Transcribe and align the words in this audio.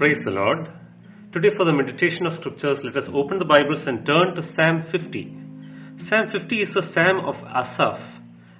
Praise 0.00 0.16
the 0.24 0.30
Lord. 0.30 0.66
Today, 1.30 1.50
for 1.54 1.66
the 1.66 1.74
meditation 1.74 2.24
of 2.24 2.32
scriptures, 2.32 2.82
let 2.82 2.96
us 2.96 3.10
open 3.12 3.38
the 3.38 3.44
Bibles 3.44 3.86
and 3.86 4.06
turn 4.06 4.34
to 4.34 4.42
Psalm 4.42 4.80
50. 4.80 5.36
Psalm 5.98 6.26
50 6.26 6.62
is 6.62 6.70
the 6.72 6.82
Psalm 6.82 7.18
of 7.18 7.42
Asaph, 7.44 8.00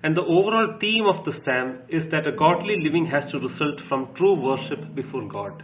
and 0.02 0.14
the 0.14 0.22
overall 0.22 0.76
theme 0.78 1.06
of 1.06 1.24
the 1.24 1.32
Psalm 1.32 1.78
is 1.88 2.08
that 2.08 2.26
a 2.26 2.32
godly 2.32 2.76
living 2.82 3.06
has 3.06 3.30
to 3.30 3.40
result 3.40 3.80
from 3.80 4.12
true 4.12 4.34
worship 4.34 4.94
before 4.94 5.26
God. 5.28 5.62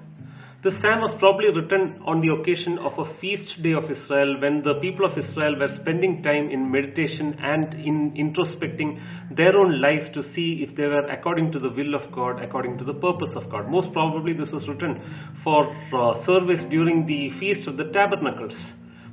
This 0.62 0.78
psalm 0.78 1.02
was 1.02 1.12
probably 1.12 1.50
written 1.50 2.02
on 2.06 2.22
the 2.22 2.30
occasion 2.30 2.78
of 2.78 2.98
a 2.98 3.04
feast 3.04 3.62
day 3.62 3.72
of 3.74 3.90
Israel 3.90 4.40
when 4.40 4.62
the 4.62 4.74
people 4.76 5.04
of 5.04 5.18
Israel 5.18 5.58
were 5.58 5.68
spending 5.68 6.22
time 6.22 6.48
in 6.48 6.70
meditation 6.70 7.36
and 7.40 7.74
in 7.74 8.12
introspecting 8.14 9.02
their 9.30 9.54
own 9.54 9.82
life 9.82 10.12
to 10.12 10.22
see 10.22 10.62
if 10.62 10.74
they 10.74 10.88
were 10.88 11.04
according 11.16 11.52
to 11.52 11.58
the 11.58 11.68
will 11.68 11.94
of 11.94 12.10
God, 12.10 12.42
according 12.42 12.78
to 12.78 12.84
the 12.84 12.94
purpose 12.94 13.36
of 13.36 13.50
God. 13.50 13.70
Most 13.70 13.92
probably 13.92 14.32
this 14.32 14.50
was 14.50 14.66
written 14.66 15.02
for 15.44 15.76
uh, 15.92 16.14
service 16.14 16.64
during 16.64 17.04
the 17.04 17.28
Feast 17.28 17.66
of 17.66 17.76
the 17.76 17.90
Tabernacles. 17.90 18.58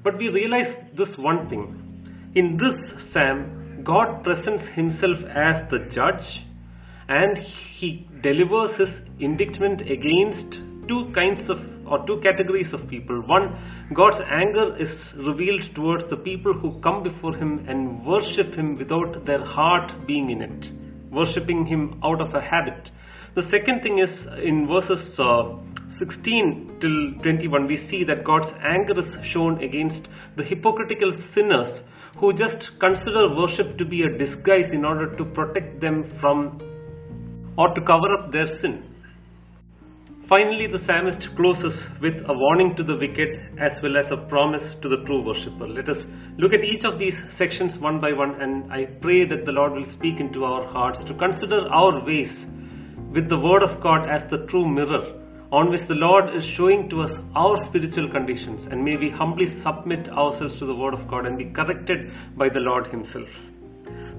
But 0.02 0.18
we 0.18 0.30
realize 0.30 0.78
this 0.94 1.18
one 1.18 1.50
thing. 1.50 2.32
In 2.36 2.56
this 2.56 2.78
psalm, 3.00 3.84
God 3.84 4.24
presents 4.24 4.66
himself 4.66 5.26
as 5.26 5.68
the 5.68 5.80
judge 5.80 6.46
and 7.10 7.38
he 7.38 8.08
delivers 8.22 8.78
his 8.78 9.02
indictment 9.20 9.82
against 9.82 10.62
two 10.88 11.12
kinds 11.12 11.50
of 11.50 11.88
or 11.88 12.06
two 12.06 12.20
categories 12.22 12.74
of 12.74 12.88
people. 12.88 13.22
One, 13.22 13.58
God's 13.94 14.22
anger 14.22 14.76
is 14.78 15.14
revealed 15.16 15.76
towards 15.76 16.10
the 16.10 16.18
people 16.18 16.54
who 16.54 16.80
come 16.80 17.04
before 17.04 17.36
Him 17.36 17.66
and 17.68 18.06
worship 18.06 18.56
Him 18.56 18.76
without 18.78 19.26
their 19.26 19.44
heart 19.44 20.08
being 20.08 20.30
in 20.30 20.42
it, 20.42 20.72
worshipping 21.12 21.66
Him 21.66 22.00
out 22.04 22.22
of 22.22 22.34
a 22.34 22.42
habit. 22.42 22.92
The 23.34 23.44
second 23.44 23.82
thing 23.82 23.98
is 24.00 24.26
in 24.26 24.68
verses 24.68 25.20
uh, 25.20 25.56
16 26.00 26.78
till 26.80 27.14
21, 27.22 27.68
we 27.68 27.78
see 27.78 28.04
that 28.06 28.24
God's 28.24 28.52
anger 28.62 29.00
is 29.00 29.18
shown 29.24 29.62
against 29.62 30.08
the 30.36 30.44
hypocritical 30.44 31.12
sinners 31.12 31.84
who 32.18 32.34
just 32.34 32.80
consider 32.80 33.36
worship 33.36 33.78
to 33.78 33.86
be 33.86 34.04
a 34.04 34.18
disguise 34.18 34.68
in 34.68 34.86
order 34.86 35.16
to 35.16 35.26
protect 35.26 35.80
them 35.82 36.04
from 36.04 36.60
or 37.58 37.74
to 37.74 37.82
cover 37.82 38.14
up 38.14 38.32
their 38.32 38.48
sin. 38.48 38.93
Finally, 40.28 40.68
the 40.68 40.80
psalmist 40.80 41.36
closes 41.36 41.90
with 42.00 42.24
a 42.30 42.34
warning 42.34 42.74
to 42.76 42.84
the 42.84 42.96
wicked 42.96 43.58
as 43.58 43.82
well 43.82 43.98
as 43.98 44.10
a 44.10 44.16
promise 44.16 44.74
to 44.76 44.88
the 44.88 45.04
true 45.04 45.22
worshipper. 45.22 45.68
Let 45.68 45.90
us 45.90 46.06
look 46.38 46.54
at 46.54 46.64
each 46.64 46.86
of 46.86 46.98
these 46.98 47.22
sections 47.28 47.78
one 47.78 48.00
by 48.00 48.14
one, 48.14 48.42
and 48.42 48.72
I 48.72 48.86
pray 48.86 49.26
that 49.26 49.46
the 49.46 49.52
Lord 49.52 49.74
will 49.74 49.86
speak 49.86 50.22
into 50.22 50.46
our 50.46 50.66
hearts 50.66 51.04
to 51.04 51.14
consider 51.14 51.68
our 51.70 52.06
ways 52.06 52.48
with 53.12 53.28
the 53.28 53.38
Word 53.38 53.64
of 53.64 53.82
God 53.82 54.10
as 54.10 54.26
the 54.26 54.46
true 54.46 54.66
mirror 54.66 55.20
on 55.52 55.70
which 55.70 55.88
the 55.88 55.96
Lord 55.96 56.34
is 56.34 56.46
showing 56.46 56.90
to 56.90 57.02
us 57.02 57.12
our 57.36 57.58
spiritual 57.58 58.10
conditions, 58.10 58.66
and 58.68 58.82
may 58.82 58.96
we 58.96 59.10
humbly 59.10 59.46
submit 59.46 60.08
ourselves 60.08 60.58
to 60.60 60.66
the 60.66 60.74
Word 60.74 60.94
of 60.94 61.06
God 61.10 61.26
and 61.26 61.38
be 61.38 61.52
corrected 61.52 62.14
by 62.38 62.48
the 62.48 62.62
Lord 62.62 62.88
Himself. 62.88 63.52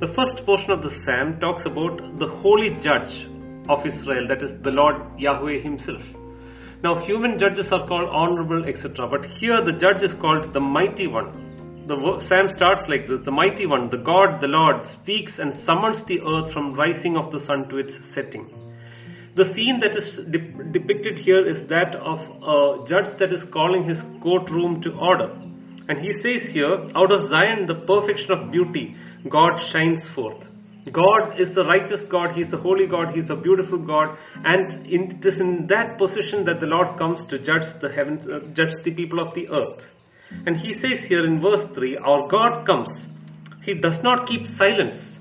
The 0.01 0.07
first 0.07 0.45
portion 0.45 0.71
of 0.71 0.83
the 0.83 0.91
psalm 0.91 1.41
talks 1.41 1.63
about 1.63 2.19
the 2.19 2.29
holy 2.29 2.77
judge 2.77 3.27
of 3.69 3.87
Israel, 3.87 4.27
that 4.29 4.43
is 4.43 4.59
the 4.61 4.71
Lord 4.71 5.19
Yahweh 5.19 5.61
Himself. 5.61 6.13
Now, 6.83 6.97
human 6.97 7.39
judges 7.39 7.73
are 7.73 7.87
called 7.87 8.11
honorable, 8.11 8.67
etc. 8.67 9.09
But 9.09 9.27
here 9.27 9.63
the 9.63 9.73
judge 9.73 10.03
is 10.03 10.15
called 10.15 10.53
the 10.53 10.61
mighty 10.61 11.07
one. 11.07 11.85
The 11.87 12.19
psalm 12.19 12.49
starts 12.49 12.83
like 12.89 13.07
this 13.07 13.23
The 13.23 13.31
mighty 13.31 13.67
one, 13.67 13.89
the 13.91 13.97
God, 13.97 14.41
the 14.41 14.49
Lord, 14.49 14.85
speaks 14.85 15.39
and 15.39 15.55
summons 15.55 16.03
the 16.03 16.21
earth 16.23 16.53
from 16.53 16.75
rising 16.75 17.17
of 17.17 17.31
the 17.31 17.41
sun 17.41 17.69
to 17.71 17.79
its 17.79 18.05
setting. 18.05 18.47
The 19.35 19.45
scene 19.45 19.81
that 19.81 19.97
is 19.97 20.17
de- 20.17 20.39
depicted 20.39 21.19
here 21.19 21.45
is 21.45 21.67
that 21.69 21.95
of 21.95 22.21
a 22.43 22.85
judge 22.87 23.15
that 23.15 23.33
is 23.33 23.45
calling 23.45 23.83
his 23.85 24.05
courtroom 24.21 24.81
to 24.83 24.93
order. 24.93 25.31
And 25.89 25.99
he 25.99 26.13
says 26.13 26.51
here, 26.51 26.87
out 26.95 27.13
of 27.13 27.29
Zion, 27.29 27.67
the 27.67 27.75
perfection 27.75 28.33
of 28.33 28.51
beauty, 28.51 28.97
God 29.29 29.57
shines 29.57 30.09
forth. 30.09 30.49
God 30.93 31.41
is 31.41 31.55
the 31.55 31.65
righteous 31.65 32.05
God, 32.05 32.35
He 32.35 32.43
is 32.43 32.51
the 32.51 32.59
holy 32.59 32.87
God, 32.87 33.13
He 33.13 33.19
is 33.19 33.29
the 33.29 33.37
beautiful 33.37 33.79
God, 33.79 34.19
and 34.45 34.87
it 34.87 35.25
is 35.25 35.39
in 35.39 35.67
that 35.69 35.97
position 35.97 36.45
that 36.45 36.61
the 36.61 36.67
Lord 36.67 36.99
comes 36.99 37.25
to 37.25 37.39
judge 37.39 37.67
the 37.81 37.91
heavens, 37.91 38.29
uh, 38.29 38.41
judge 38.53 38.83
the 38.83 38.91
people 38.91 39.21
of 39.21 39.35
the 39.35 39.49
earth. 39.49 39.91
And 40.47 40.57
He 40.57 40.75
says 40.75 41.03
here 41.03 41.25
in 41.25 41.41
verse 41.41 41.65
3, 41.65 41.97
Our 41.97 42.29
God 42.29 42.67
comes, 42.67 43.09
He 43.63 43.75
does 43.75 44.03
not 44.03 44.27
keep 44.27 44.47
silence. 44.47 45.19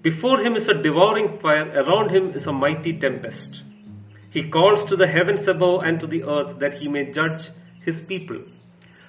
Before 0.00 0.40
Him 0.40 0.56
is 0.56 0.68
a 0.68 0.82
devouring 0.82 1.28
fire, 1.28 1.68
around 1.68 2.10
Him 2.10 2.30
is 2.30 2.46
a 2.46 2.52
mighty 2.52 2.98
tempest. 2.98 3.62
He 4.30 4.48
calls 4.48 4.86
to 4.86 4.96
the 4.96 5.06
heavens 5.06 5.46
above 5.46 5.82
and 5.82 6.00
to 6.00 6.06
the 6.06 6.24
earth 6.24 6.60
that 6.60 6.74
He 6.74 6.88
may 6.88 7.10
judge 7.12 7.50
His 7.84 8.00
people. 8.00 8.38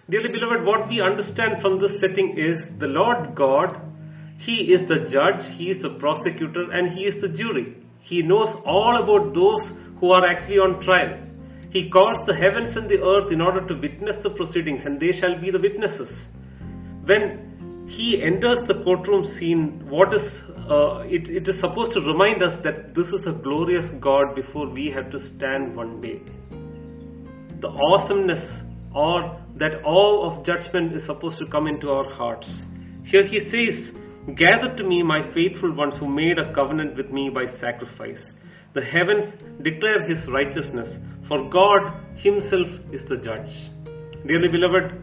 Dearly 0.09 0.29
beloved, 0.29 0.65
what 0.65 0.89
we 0.89 1.01
understand 1.01 1.61
from 1.61 1.79
this 1.79 1.97
setting 2.01 2.37
is 2.37 2.77
the 2.77 2.87
Lord 2.87 3.35
God 3.35 3.88
he 4.39 4.71
is 4.73 4.85
the 4.85 4.99
judge, 4.99 5.45
He 5.45 5.69
is 5.69 5.81
the 5.81 5.89
prosecutor, 5.89 6.71
and 6.71 6.89
He 6.89 7.05
is 7.05 7.19
the 7.19 7.27
jury. 7.27 7.75
He 7.99 8.21
knows 8.21 8.55
all 8.65 8.95
about 8.95 9.33
those 9.33 9.73
who 9.99 10.11
are 10.11 10.25
actually 10.25 10.59
on 10.59 10.79
trial. 10.79 11.17
He 11.71 11.89
calls 11.89 12.25
the 12.25 12.33
heavens 12.33 12.77
and 12.77 12.89
the 12.89 13.03
earth 13.03 13.33
in 13.33 13.41
order 13.41 13.67
to 13.67 13.75
witness 13.75 14.15
the 14.17 14.29
proceedings, 14.29 14.85
and 14.85 14.97
they 14.97 15.11
shall 15.11 15.37
be 15.37 15.51
the 15.51 15.59
witnesses. 15.59 16.29
When 17.03 17.85
He 17.89 18.23
enters 18.23 18.59
the 18.59 18.81
courtroom 18.85 19.25
scene, 19.25 19.89
what 19.89 20.13
is 20.13 20.41
uh, 20.69 21.03
it, 21.17 21.29
it 21.29 21.47
is 21.49 21.59
supposed 21.59 21.91
to 21.93 22.01
remind 22.01 22.41
us 22.41 22.59
that 22.59 22.95
this 22.95 23.11
is 23.11 23.27
a 23.27 23.33
glorious 23.33 23.91
God 23.91 24.35
before 24.35 24.69
we 24.69 24.89
have 24.91 25.09
to 25.09 25.19
stand 25.19 25.75
one 25.75 25.99
day. 25.99 26.21
The 27.59 27.67
awesomeness 27.67 28.63
or 28.93 29.37
that 29.55 29.81
awe 29.83 30.27
of 30.27 30.43
judgment 30.45 30.93
is 30.93 31.03
supposed 31.03 31.39
to 31.39 31.45
come 31.45 31.67
into 31.67 31.91
our 31.91 32.13
hearts. 32.13 32.63
Here 33.03 33.23
he 33.23 33.39
says, 33.39 33.93
Gather 34.35 34.75
to 34.75 34.83
me, 34.83 35.01
my 35.01 35.21
faithful 35.23 35.71
ones 35.71 35.97
who 35.97 36.07
made 36.07 36.39
a 36.39 36.53
covenant 36.53 36.97
with 36.97 37.09
me 37.09 37.29
by 37.29 37.45
sacrifice. 37.45 38.29
The 38.73 38.83
heavens 38.83 39.37
declare 39.61 40.03
his 40.03 40.27
righteousness, 40.27 40.99
for 41.21 41.49
God 41.49 41.93
himself 42.15 42.69
is 42.91 43.05
the 43.05 43.17
judge. 43.17 43.69
Dearly 44.27 44.49
beloved, 44.49 44.93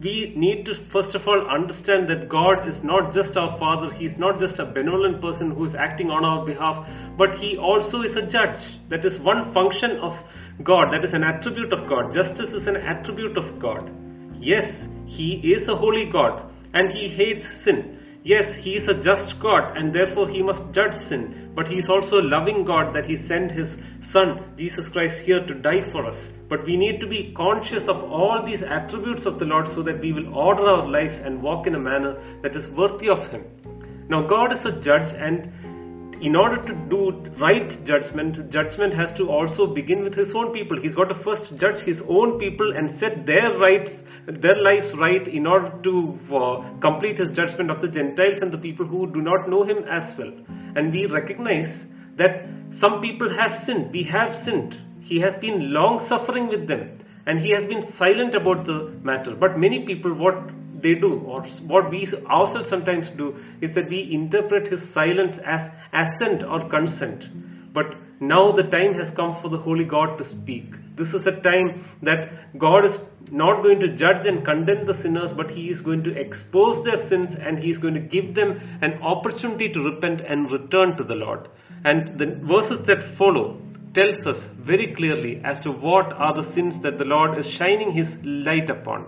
we 0.00 0.34
need 0.36 0.66
to 0.66 0.74
first 0.74 1.14
of 1.14 1.26
all 1.26 1.46
understand 1.46 2.08
that 2.08 2.28
God 2.28 2.68
is 2.68 2.84
not 2.84 3.14
just 3.14 3.38
our 3.38 3.56
Father, 3.56 3.90
He 3.90 4.04
is 4.04 4.18
not 4.18 4.38
just 4.38 4.58
a 4.58 4.66
benevolent 4.66 5.22
person 5.22 5.50
who 5.50 5.64
is 5.64 5.74
acting 5.74 6.10
on 6.10 6.22
our 6.22 6.44
behalf, 6.44 6.86
but 7.16 7.34
He 7.34 7.56
also 7.56 8.02
is 8.02 8.16
a 8.16 8.22
judge. 8.22 8.62
That 8.90 9.06
is 9.06 9.18
one 9.18 9.52
function 9.54 9.98
of 10.00 10.22
God, 10.62 10.92
that 10.92 11.02
is 11.02 11.14
an 11.14 11.24
attribute 11.24 11.72
of 11.72 11.88
God. 11.88 12.12
Justice 12.12 12.52
is 12.52 12.66
an 12.66 12.76
attribute 12.76 13.38
of 13.38 13.58
God. 13.58 13.90
Yes, 14.38 14.86
He 15.06 15.54
is 15.54 15.68
a 15.68 15.74
holy 15.74 16.04
God 16.04 16.52
and 16.74 16.92
He 16.92 17.08
hates 17.08 17.56
sin. 17.56 17.95
Yes, 18.28 18.56
He 18.56 18.74
is 18.74 18.88
a 18.88 19.00
just 19.00 19.38
God 19.38 19.76
and 19.76 19.92
therefore 19.92 20.28
He 20.28 20.42
must 20.42 20.72
judge 20.72 21.00
sin, 21.00 21.52
but 21.54 21.68
He 21.68 21.76
is 21.78 21.84
also 21.88 22.20
a 22.20 22.28
loving 22.34 22.64
God 22.64 22.92
that 22.94 23.06
He 23.06 23.14
sent 23.14 23.52
His 23.52 23.78
Son, 24.00 24.52
Jesus 24.56 24.88
Christ, 24.88 25.20
here 25.20 25.46
to 25.46 25.54
die 25.54 25.80
for 25.80 26.04
us. 26.04 26.28
But 26.48 26.64
we 26.64 26.76
need 26.76 26.98
to 27.02 27.06
be 27.06 27.32
conscious 27.36 27.86
of 27.86 28.02
all 28.02 28.42
these 28.42 28.64
attributes 28.64 29.26
of 29.26 29.38
the 29.38 29.44
Lord 29.44 29.68
so 29.68 29.84
that 29.84 30.00
we 30.00 30.12
will 30.12 30.34
order 30.34 30.66
our 30.66 30.88
lives 30.88 31.20
and 31.20 31.40
walk 31.40 31.68
in 31.68 31.76
a 31.76 31.78
manner 31.78 32.16
that 32.42 32.56
is 32.56 32.66
worthy 32.66 33.08
of 33.10 33.28
Him. 33.28 33.44
Now, 34.08 34.22
God 34.22 34.52
is 34.52 34.64
a 34.64 34.72
judge 34.72 35.14
and 35.14 35.52
in 36.20 36.34
order 36.34 36.62
to 36.66 36.74
do 36.74 37.10
right 37.38 37.78
judgment, 37.84 38.50
judgment 38.50 38.94
has 38.94 39.12
to 39.14 39.28
also 39.30 39.66
begin 39.66 40.02
with 40.02 40.14
his 40.14 40.32
own 40.34 40.52
people. 40.52 40.80
He's 40.80 40.94
got 40.94 41.08
to 41.10 41.14
first 41.14 41.56
judge 41.58 41.80
his 41.80 42.02
own 42.08 42.38
people 42.38 42.76
and 42.76 42.90
set 42.90 43.26
their 43.26 43.56
rights, 43.58 44.02
their 44.26 44.56
lives 44.56 44.94
right 44.94 45.26
in 45.28 45.46
order 45.46 45.72
to 45.82 46.18
uh, 46.34 46.78
complete 46.80 47.18
his 47.18 47.28
judgment 47.30 47.70
of 47.70 47.80
the 47.80 47.88
Gentiles 47.88 48.40
and 48.40 48.50
the 48.50 48.58
people 48.58 48.86
who 48.86 49.12
do 49.12 49.20
not 49.20 49.48
know 49.48 49.62
him 49.62 49.84
as 49.84 50.14
well. 50.16 50.32
And 50.74 50.92
we 50.92 51.06
recognize 51.06 51.86
that 52.16 52.48
some 52.70 53.00
people 53.00 53.28
have 53.30 53.54
sinned. 53.54 53.92
We 53.92 54.04
have 54.04 54.34
sinned. 54.34 54.80
He 55.00 55.20
has 55.20 55.36
been 55.36 55.72
long 55.72 56.00
suffering 56.00 56.48
with 56.48 56.66
them 56.66 56.98
and 57.26 57.38
he 57.38 57.50
has 57.50 57.66
been 57.66 57.82
silent 57.82 58.34
about 58.34 58.64
the 58.64 58.90
matter. 59.02 59.34
But 59.34 59.58
many 59.58 59.84
people, 59.84 60.14
what 60.14 60.50
they 60.82 60.94
do 60.94 61.18
or 61.20 61.42
what 61.72 61.90
we 61.90 62.06
ourselves 62.26 62.68
sometimes 62.68 63.10
do 63.10 63.36
is 63.60 63.74
that 63.74 63.88
we 63.88 64.12
interpret 64.12 64.68
his 64.68 64.88
silence 64.88 65.38
as 65.38 65.68
assent 65.92 66.44
or 66.44 66.68
consent. 66.68 67.28
But 67.72 67.94
now 68.20 68.52
the 68.52 68.62
time 68.62 68.94
has 68.94 69.10
come 69.10 69.34
for 69.34 69.48
the 69.48 69.58
holy 69.58 69.84
god 69.84 70.18
to 70.18 70.24
speak. 70.24 70.74
This 70.96 71.12
is 71.14 71.26
a 71.26 71.40
time 71.40 71.84
that 72.02 72.58
god 72.58 72.84
is 72.84 72.98
not 73.30 73.62
going 73.62 73.80
to 73.80 73.88
judge 73.88 74.24
and 74.26 74.44
condemn 74.44 74.86
the 74.86 74.94
sinners 74.94 75.32
but 75.32 75.50
he 75.50 75.68
is 75.68 75.80
going 75.80 76.04
to 76.04 76.16
expose 76.18 76.82
their 76.84 76.98
sins 76.98 77.34
and 77.34 77.58
he 77.58 77.70
is 77.70 77.78
going 77.78 77.94
to 77.94 78.00
give 78.00 78.34
them 78.34 78.60
an 78.80 78.94
opportunity 79.02 79.68
to 79.70 79.82
repent 79.82 80.20
and 80.20 80.50
return 80.50 80.96
to 80.96 81.04
the 81.04 81.14
lord. 81.14 81.48
And 81.84 82.18
the 82.18 82.26
verses 82.26 82.82
that 82.82 83.02
follow 83.02 83.60
tells 83.94 84.26
us 84.26 84.46
very 84.46 84.94
clearly 84.94 85.40
as 85.42 85.60
to 85.60 85.70
what 85.70 86.12
are 86.12 86.34
the 86.34 86.42
sins 86.42 86.80
that 86.80 86.98
the 86.98 87.04
lord 87.04 87.38
is 87.38 87.46
shining 87.48 87.92
his 87.92 88.18
light 88.22 88.70
upon 88.70 89.06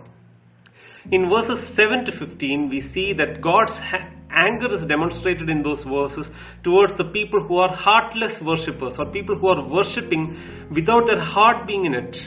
in 1.10 1.28
verses 1.28 1.66
7 1.66 2.04
to 2.06 2.12
15, 2.12 2.68
we 2.68 2.80
see 2.80 3.12
that 3.14 3.40
God's 3.40 3.78
ha- 3.78 4.08
anger 4.30 4.72
is 4.72 4.84
demonstrated 4.84 5.48
in 5.48 5.62
those 5.62 5.82
verses 5.82 6.30
towards 6.62 6.98
the 6.98 7.04
people 7.04 7.42
who 7.42 7.58
are 7.58 7.74
heartless 7.74 8.40
worshippers 8.40 8.96
or 8.98 9.06
people 9.06 9.36
who 9.36 9.48
are 9.48 9.68
worshipping 9.68 10.38
without 10.70 11.06
their 11.06 11.20
heart 11.20 11.66
being 11.66 11.86
in 11.86 11.94
it. 11.94 12.18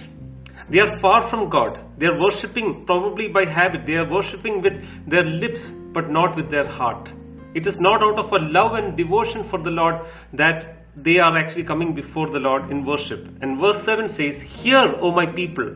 They 0.69 0.79
are 0.79 0.99
far 0.99 1.21
from 1.21 1.49
God. 1.49 1.79
They 1.97 2.07
are 2.07 2.19
worshipping 2.19 2.85
probably 2.85 3.27
by 3.27 3.45
habit. 3.45 3.85
They 3.85 3.97
are 3.97 4.09
worshipping 4.09 4.61
with 4.61 5.09
their 5.09 5.23
lips 5.23 5.69
but 5.69 6.09
not 6.09 6.35
with 6.35 6.49
their 6.49 6.69
heart. 6.69 7.11
It 7.53 7.67
is 7.67 7.77
not 7.77 8.01
out 8.01 8.17
of 8.17 8.31
a 8.31 8.39
love 8.39 8.73
and 8.75 8.95
devotion 8.95 9.43
for 9.43 9.61
the 9.61 9.71
Lord 9.71 10.05
that 10.33 10.85
they 10.95 11.19
are 11.19 11.37
actually 11.37 11.63
coming 11.63 11.93
before 11.93 12.29
the 12.29 12.39
Lord 12.39 12.71
in 12.71 12.85
worship. 12.85 13.27
And 13.41 13.59
verse 13.59 13.83
7 13.83 14.09
says, 14.09 14.41
Hear, 14.41 14.95
O 14.99 15.11
my 15.11 15.25
people, 15.25 15.75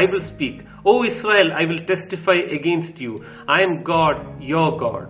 I 0.00 0.04
will 0.12 0.20
speak. 0.20 0.64
O 0.84 1.04
Israel, 1.04 1.52
I 1.52 1.64
will 1.64 1.78
testify 1.90 2.34
against 2.56 3.00
you. 3.00 3.24
I 3.48 3.62
am 3.62 3.82
God, 3.82 4.42
your 4.42 4.78
God. 4.78 5.08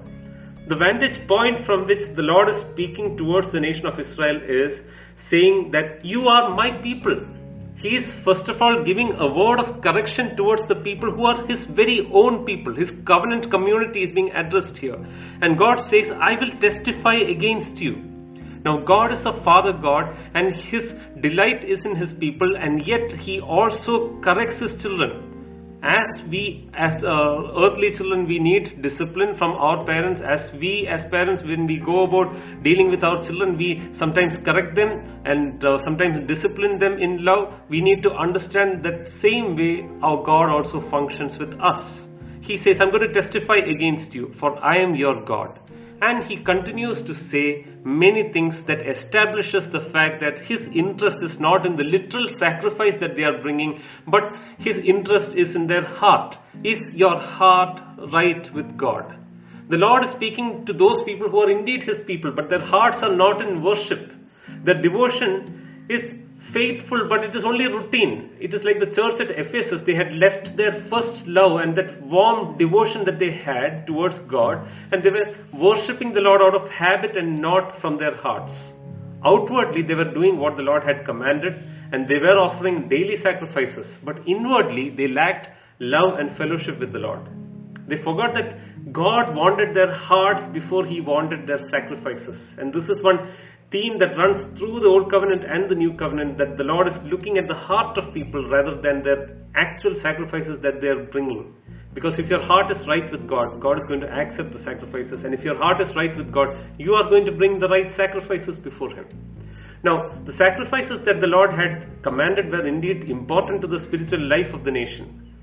The 0.69 0.77
vantage 0.77 1.17
point 1.27 1.61
from 1.61 1.87
which 1.87 2.05
the 2.19 2.23
Lord 2.23 2.49
is 2.49 2.57
speaking 2.57 3.17
towards 3.17 3.53
the 3.53 3.61
nation 3.61 3.87
of 3.87 3.99
Israel 4.01 4.41
is 4.61 4.83
saying 5.17 5.73
that 5.73 6.05
you 6.05 6.29
are 6.29 6.55
my 6.55 6.71
people. 6.87 7.21
He 7.83 7.95
is 7.95 8.11
first 8.27 8.49
of 8.49 8.63
all 8.63 8.83
giving 8.85 9.13
a 9.17 9.27
word 9.39 9.61
of 9.61 9.81
correction 9.83 10.35
towards 10.37 10.67
the 10.67 10.77
people 10.89 11.11
who 11.11 11.27
are 11.27 11.47
his 11.47 11.65
very 11.67 12.01
own 12.23 12.45
people. 12.47 12.75
His 12.75 12.91
covenant 13.13 13.51
community 13.51 14.03
is 14.03 14.11
being 14.11 14.31
addressed 14.33 14.79
here. 14.79 14.99
And 15.43 15.59
God 15.59 15.85
says, 15.91 16.11
I 16.11 16.37
will 16.41 16.53
testify 16.67 17.17
against 17.37 17.81
you. 17.81 18.16
Now, 18.67 18.79
God 18.79 19.13
is 19.13 19.25
a 19.25 19.33
Father 19.33 19.73
God, 19.73 20.17
and 20.35 20.57
His 20.71 20.93
delight 21.21 21.63
is 21.63 21.87
in 21.87 21.95
His 21.95 22.13
people, 22.13 22.57
and 22.57 22.85
yet 22.85 23.13
He 23.13 23.41
also 23.41 24.21
corrects 24.21 24.59
His 24.59 24.83
children. 24.83 25.13
As 25.83 26.25
we 26.33 26.69
as 26.75 27.05
uh, 27.05 27.65
earthly 27.65 27.91
children 27.93 28.27
we 28.27 28.39
need 28.41 28.83
discipline 28.83 29.35
from 29.37 29.53
our 29.53 29.85
parents. 29.85 30.21
As 30.21 30.53
we 30.53 30.73
as 30.89 31.05
parents 31.05 31.45
when 31.51 31.67
we 31.67 31.77
go 31.77 32.03
about 32.07 32.35
dealing 32.65 32.91
with 32.91 33.05
our 33.05 33.23
children 33.23 33.57
we 33.57 33.69
sometimes 33.93 34.37
correct 34.49 34.75
them 34.75 34.91
and 35.25 35.65
uh, 35.65 35.77
sometimes 35.79 36.27
discipline 36.27 36.79
them 36.81 36.99
in 36.99 37.25
love. 37.25 37.45
We 37.69 37.83
need 37.83 38.03
to 38.03 38.13
understand 38.27 38.83
that 38.89 39.07
same 39.09 39.55
way 39.61 39.89
our 40.03 40.25
god 40.31 40.51
also 40.57 40.81
functions 40.81 41.39
with 41.39 41.55
us. 41.61 41.85
He 42.41 42.57
says 42.57 42.81
i'm 42.81 42.91
going 42.97 43.07
to 43.07 43.15
testify 43.21 43.61
against 43.77 44.15
you 44.15 44.33
for 44.43 44.53
i 44.73 44.77
am 44.79 44.97
your 45.05 45.15
god 45.25 45.61
and 46.01 46.25
he 46.25 46.37
continues 46.37 47.03
to 47.03 47.15
say 47.15 47.65
many 47.85 48.33
things 48.33 48.63
that 48.65 48.87
establishes 48.87 49.69
the 49.69 49.81
fact 49.81 50.21
that 50.21 50.39
his 50.39 50.67
interest 50.69 51.23
is 51.23 51.39
not 51.39 51.65
in 51.65 51.77
the 51.77 51.85
literal 51.85 52.29
sacrifice 52.29 52.97
that 52.99 53.17
they 53.17 53.25
are 53.25 53.41
bringing 53.41 53.81
but 54.07 54.37
his 54.59 54.79
interest 54.79 55.33
is 55.35 55.57
in 55.57 55.67
their 55.67 55.85
heart. 55.85 56.37
Is 56.65 56.81
your 56.93 57.19
heart 57.19 57.81
right 58.13 58.53
with 58.53 58.77
god? 58.77 59.17
The 59.69 59.79
lord 59.79 60.05
is 60.05 60.11
speaking 60.11 60.67
to 60.67 60.73
those 60.73 61.03
people 61.05 61.29
who 61.29 61.41
are 61.41 61.51
indeed 61.51 61.83
his 61.83 62.03
people 62.03 62.33
but 62.33 62.49
their 62.49 62.65
hearts 62.65 63.03
are 63.03 63.15
not 63.15 63.41
in 63.41 63.63
worship. 63.63 64.13
Their 64.65 64.81
devotion 64.81 65.87
is 65.89 66.13
faithful, 66.39 67.09
but 67.09 67.25
it 67.25 67.35
is 67.35 67.45
only 67.45 67.67
routine. 67.67 68.37
It 68.41 68.55
is 68.55 68.65
like 68.65 68.79
the 68.79 68.91
church 68.91 69.21
at 69.21 69.31
Ephesus. 69.31 69.83
They 69.83 69.95
had 69.95 70.13
left 70.13 70.57
their 70.57 70.73
first 70.73 71.27
love 71.27 71.61
and 71.61 71.77
that 71.77 72.03
warm 72.03 72.59
devotion 72.59 73.05
that 73.05 73.19
they 73.19 73.31
had 73.31 73.87
towards 73.87 74.19
God, 74.21 74.69
and 74.93 75.03
they 75.03 75.11
were 75.11 75.35
worshipping 75.53 76.13
the 76.13 76.21
Lord 76.21 76.43
out 76.43 76.55
of 76.55 76.71
habit 76.71 77.17
and 77.17 77.41
not 77.41 77.77
from 77.77 77.99
their 77.99 78.15
hearts. 78.15 78.75
Outwardly, 79.25 79.83
they 79.83 79.95
were 79.95 80.13
doing 80.13 80.39
what 80.39 80.57
the 80.57 80.63
Lord 80.63 80.85
had 80.85 81.05
commanded, 81.05 81.55
and 81.93 82.07
they 82.07 82.19
were 82.19 82.39
offering 82.39 82.89
daily 82.89 83.17
sacrifices, 83.17 83.99
but 84.05 84.21
inwardly, 84.27 84.91
they 84.91 85.09
lacked 85.09 85.51
love 85.79 86.19
and 86.19 86.31
fellowship 86.31 86.79
with 86.79 86.93
the 86.93 86.99
Lord. 86.99 87.21
They 87.89 87.97
forgot 87.97 88.35
that 88.35 88.93
God 88.93 89.35
wanted 89.35 89.75
their 89.75 89.93
hearts 89.93 90.47
before 90.47 90.85
He 90.85 91.01
wanted 91.01 91.47
their 91.47 91.59
sacrifices. 91.59 92.57
And 92.59 92.73
this 92.73 92.89
is 92.89 93.03
one 93.03 93.33
theme 93.71 93.99
that 93.99 94.17
runs 94.17 94.43
through 94.59 94.81
the 94.81 94.87
Old 94.87 95.11
Covenant 95.11 95.45
and 95.45 95.69
the 95.69 95.75
New 95.75 95.95
Covenant 95.95 96.39
that 96.39 96.57
the 96.57 96.65
Lord 96.65 96.87
is 96.87 97.03
looking 97.03 97.39
at 97.39 97.49
the 97.49 97.55
heart 97.55 97.99
of 97.99 98.15
people 98.15 98.49
rather 98.49 98.75
than 98.81 99.03
their 99.03 99.37
actual 99.55 99.95
sacrifices 99.95 100.61
that 100.61 100.81
they 100.81 100.89
are 100.89 101.05
bringing. 101.05 101.55
Because 101.93 102.19
if 102.19 102.29
your 102.29 102.43
heart 102.43 102.71
is 102.71 102.87
right 102.87 103.11
with 103.11 103.27
God, 103.27 103.61
God 103.61 103.79
is 103.79 103.85
going 103.85 104.01
to 104.01 104.13
accept 104.13 104.53
the 104.53 104.59
sacrifices. 104.59 105.23
And 105.23 105.33
if 105.33 105.45
your 105.45 105.57
heart 105.57 105.81
is 105.81 105.95
right 105.97 106.15
with 106.15 106.31
God, 106.31 106.57
you 106.79 106.95
are 106.95 107.09
going 107.09 107.25
to 107.25 107.33
bring 107.33 107.59
the 107.59 107.69
right 107.69 107.91
sacrifices 107.91 108.59
before 108.59 108.91
Him. 108.91 109.07
Now, 109.83 110.13
the 110.25 110.33
sacrifices 110.33 111.03
that 111.03 111.21
the 111.21 111.27
Lord 111.27 111.55
had 111.55 112.03
commanded 112.03 112.51
were 112.51 112.67
indeed 112.67 113.09
important 113.09 113.63
to 113.63 113.67
the 113.67 113.79
spiritual 113.79 114.21
life 114.21 114.53
of 114.53 114.65
the 114.65 114.71
nation. 114.71 115.35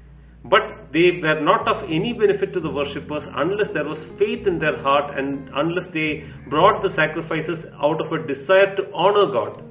But 0.46 0.83
they 0.94 1.20
were 1.24 1.40
not 1.50 1.68
of 1.68 1.84
any 1.98 2.14
benefit 2.14 2.54
to 2.54 2.60
the 2.60 2.70
worshippers 2.70 3.28
unless 3.44 3.70
there 3.72 3.88
was 3.92 4.06
faith 4.22 4.48
in 4.52 4.60
their 4.60 4.78
heart 4.78 5.18
and 5.18 5.50
unless 5.62 5.88
they 5.88 6.26
brought 6.48 6.82
the 6.84 6.90
sacrifices 6.90 7.66
out 7.88 8.00
of 8.06 8.12
a 8.12 8.28
desire 8.28 8.76
to 8.76 8.84
honor 8.94 9.26
God. 9.38 9.64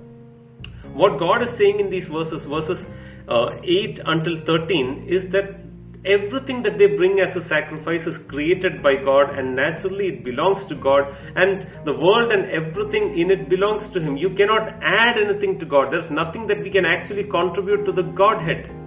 What 0.94 1.19
God 1.20 1.42
is 1.42 1.50
saying 1.50 1.78
in 1.78 1.90
these 1.90 2.08
verses, 2.08 2.44
verses 2.44 2.84
uh, 3.28 3.50
8 3.62 4.00
until 4.04 4.36
13, 4.44 5.06
is 5.08 5.28
that 5.28 5.60
everything 6.04 6.62
that 6.64 6.76
they 6.76 6.88
bring 6.88 7.20
as 7.20 7.36
a 7.36 7.40
sacrifice 7.40 8.08
is 8.08 8.19
created 8.19 8.82
by 8.82 8.96
God 8.96 9.38
and 9.38 9.54
naturally 9.54 10.08
it 10.08 10.24
belongs 10.24 10.64
to 10.64 10.74
God 10.74 11.14
and 11.36 11.66
the 11.84 11.92
world 11.92 12.32
and 12.32 12.50
everything 12.50 13.16
in 13.16 13.30
it 13.30 13.48
belongs 13.48 13.88
to 13.90 14.00
Him. 14.00 14.16
You 14.16 14.30
cannot 14.30 14.82
add 14.82 15.19
anything 15.19 15.60
to 15.60 15.66
God. 15.66 15.92
There's 15.92 16.10
nothing 16.10 16.48
that 16.48 16.60
we 16.62 16.70
can 16.70 16.84
actually 16.84 17.24
contribute 17.24 17.84
to 17.84 17.92
the 17.92 18.02
Godhead. 18.02 18.81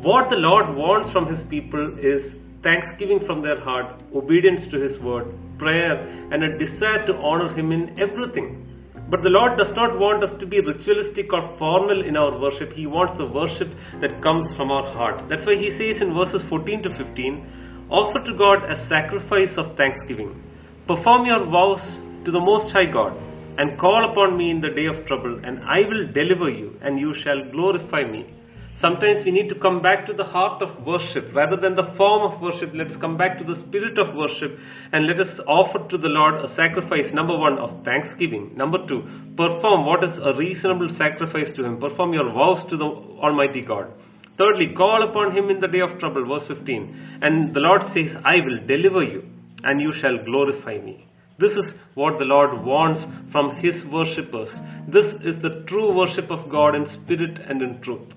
What 0.00 0.30
the 0.30 0.36
Lord 0.36 0.76
wants 0.76 1.10
from 1.10 1.26
His 1.26 1.42
people 1.42 1.98
is 1.98 2.36
thanksgiving 2.62 3.18
from 3.18 3.42
their 3.42 3.58
heart, 3.58 4.00
obedience 4.14 4.68
to 4.68 4.78
His 4.78 4.96
word, 4.96 5.26
prayer, 5.58 5.94
and 6.30 6.44
a 6.44 6.56
desire 6.56 7.04
to 7.06 7.16
honor 7.16 7.52
Him 7.52 7.72
in 7.72 7.98
everything. 7.98 8.92
But 9.10 9.22
the 9.22 9.30
Lord 9.30 9.58
does 9.58 9.72
not 9.72 9.98
want 9.98 10.22
us 10.22 10.32
to 10.34 10.46
be 10.46 10.60
ritualistic 10.60 11.32
or 11.32 11.42
formal 11.56 12.04
in 12.04 12.16
our 12.16 12.38
worship. 12.38 12.74
He 12.74 12.86
wants 12.86 13.18
the 13.18 13.26
worship 13.26 13.74
that 14.00 14.22
comes 14.22 14.48
from 14.52 14.70
our 14.70 14.86
heart. 14.86 15.28
That's 15.28 15.46
why 15.46 15.56
He 15.56 15.72
says 15.72 16.00
in 16.00 16.14
verses 16.14 16.44
14 16.44 16.84
to 16.84 16.94
15 16.94 17.88
Offer 17.90 18.22
to 18.26 18.34
God 18.34 18.70
a 18.70 18.76
sacrifice 18.76 19.58
of 19.58 19.76
thanksgiving. 19.76 20.40
Perform 20.86 21.26
your 21.26 21.44
vows 21.44 21.98
to 22.24 22.30
the 22.30 22.40
Most 22.40 22.70
High 22.70 22.86
God, 22.86 23.18
and 23.58 23.76
call 23.76 24.04
upon 24.12 24.36
me 24.36 24.50
in 24.50 24.60
the 24.60 24.70
day 24.70 24.86
of 24.86 25.06
trouble, 25.06 25.40
and 25.42 25.58
I 25.64 25.80
will 25.80 26.06
deliver 26.12 26.48
you, 26.48 26.78
and 26.82 27.00
you 27.00 27.12
shall 27.12 27.50
glorify 27.50 28.04
me. 28.04 28.26
Sometimes 28.74 29.24
we 29.24 29.32
need 29.32 29.48
to 29.48 29.56
come 29.56 29.82
back 29.82 30.06
to 30.06 30.12
the 30.12 30.24
heart 30.24 30.62
of 30.62 30.86
worship 30.86 31.34
rather 31.34 31.56
than 31.56 31.74
the 31.74 31.82
form 31.82 32.22
of 32.22 32.40
worship. 32.40 32.70
Let's 32.74 32.96
come 32.96 33.16
back 33.16 33.38
to 33.38 33.44
the 33.44 33.56
spirit 33.56 33.98
of 33.98 34.14
worship 34.14 34.60
and 34.92 35.06
let 35.06 35.18
us 35.18 35.40
offer 35.40 35.80
to 35.88 35.98
the 35.98 36.08
Lord 36.08 36.36
a 36.36 36.48
sacrifice, 36.48 37.12
number 37.12 37.36
one, 37.36 37.58
of 37.58 37.84
thanksgiving. 37.84 38.52
Number 38.56 38.86
two, 38.86 39.02
perform 39.36 39.84
what 39.84 40.04
is 40.04 40.18
a 40.18 40.32
reasonable 40.34 40.88
sacrifice 40.90 41.50
to 41.50 41.64
Him. 41.64 41.78
Perform 41.78 42.14
your 42.14 42.30
vows 42.32 42.64
to 42.66 42.76
the 42.76 42.86
Almighty 42.86 43.62
God. 43.62 43.92
Thirdly, 44.36 44.68
call 44.68 45.02
upon 45.02 45.32
Him 45.32 45.50
in 45.50 45.60
the 45.60 45.66
day 45.66 45.80
of 45.80 45.98
trouble, 45.98 46.24
verse 46.24 46.46
15. 46.46 47.18
And 47.22 47.52
the 47.52 47.60
Lord 47.60 47.82
says, 47.82 48.16
I 48.24 48.36
will 48.36 48.64
deliver 48.64 49.02
you 49.02 49.28
and 49.64 49.80
you 49.80 49.90
shall 49.90 50.18
glorify 50.18 50.78
me. 50.78 51.04
This 51.38 51.56
is 51.56 51.76
what 51.94 52.18
the 52.18 52.24
Lord 52.24 52.64
wants 52.64 53.04
from 53.28 53.56
His 53.56 53.84
worshippers. 53.84 54.56
This 54.86 55.14
is 55.14 55.40
the 55.40 55.62
true 55.62 55.92
worship 55.92 56.30
of 56.30 56.48
God 56.48 56.76
in 56.76 56.86
spirit 56.86 57.38
and 57.38 57.62
in 57.62 57.80
truth. 57.80 58.14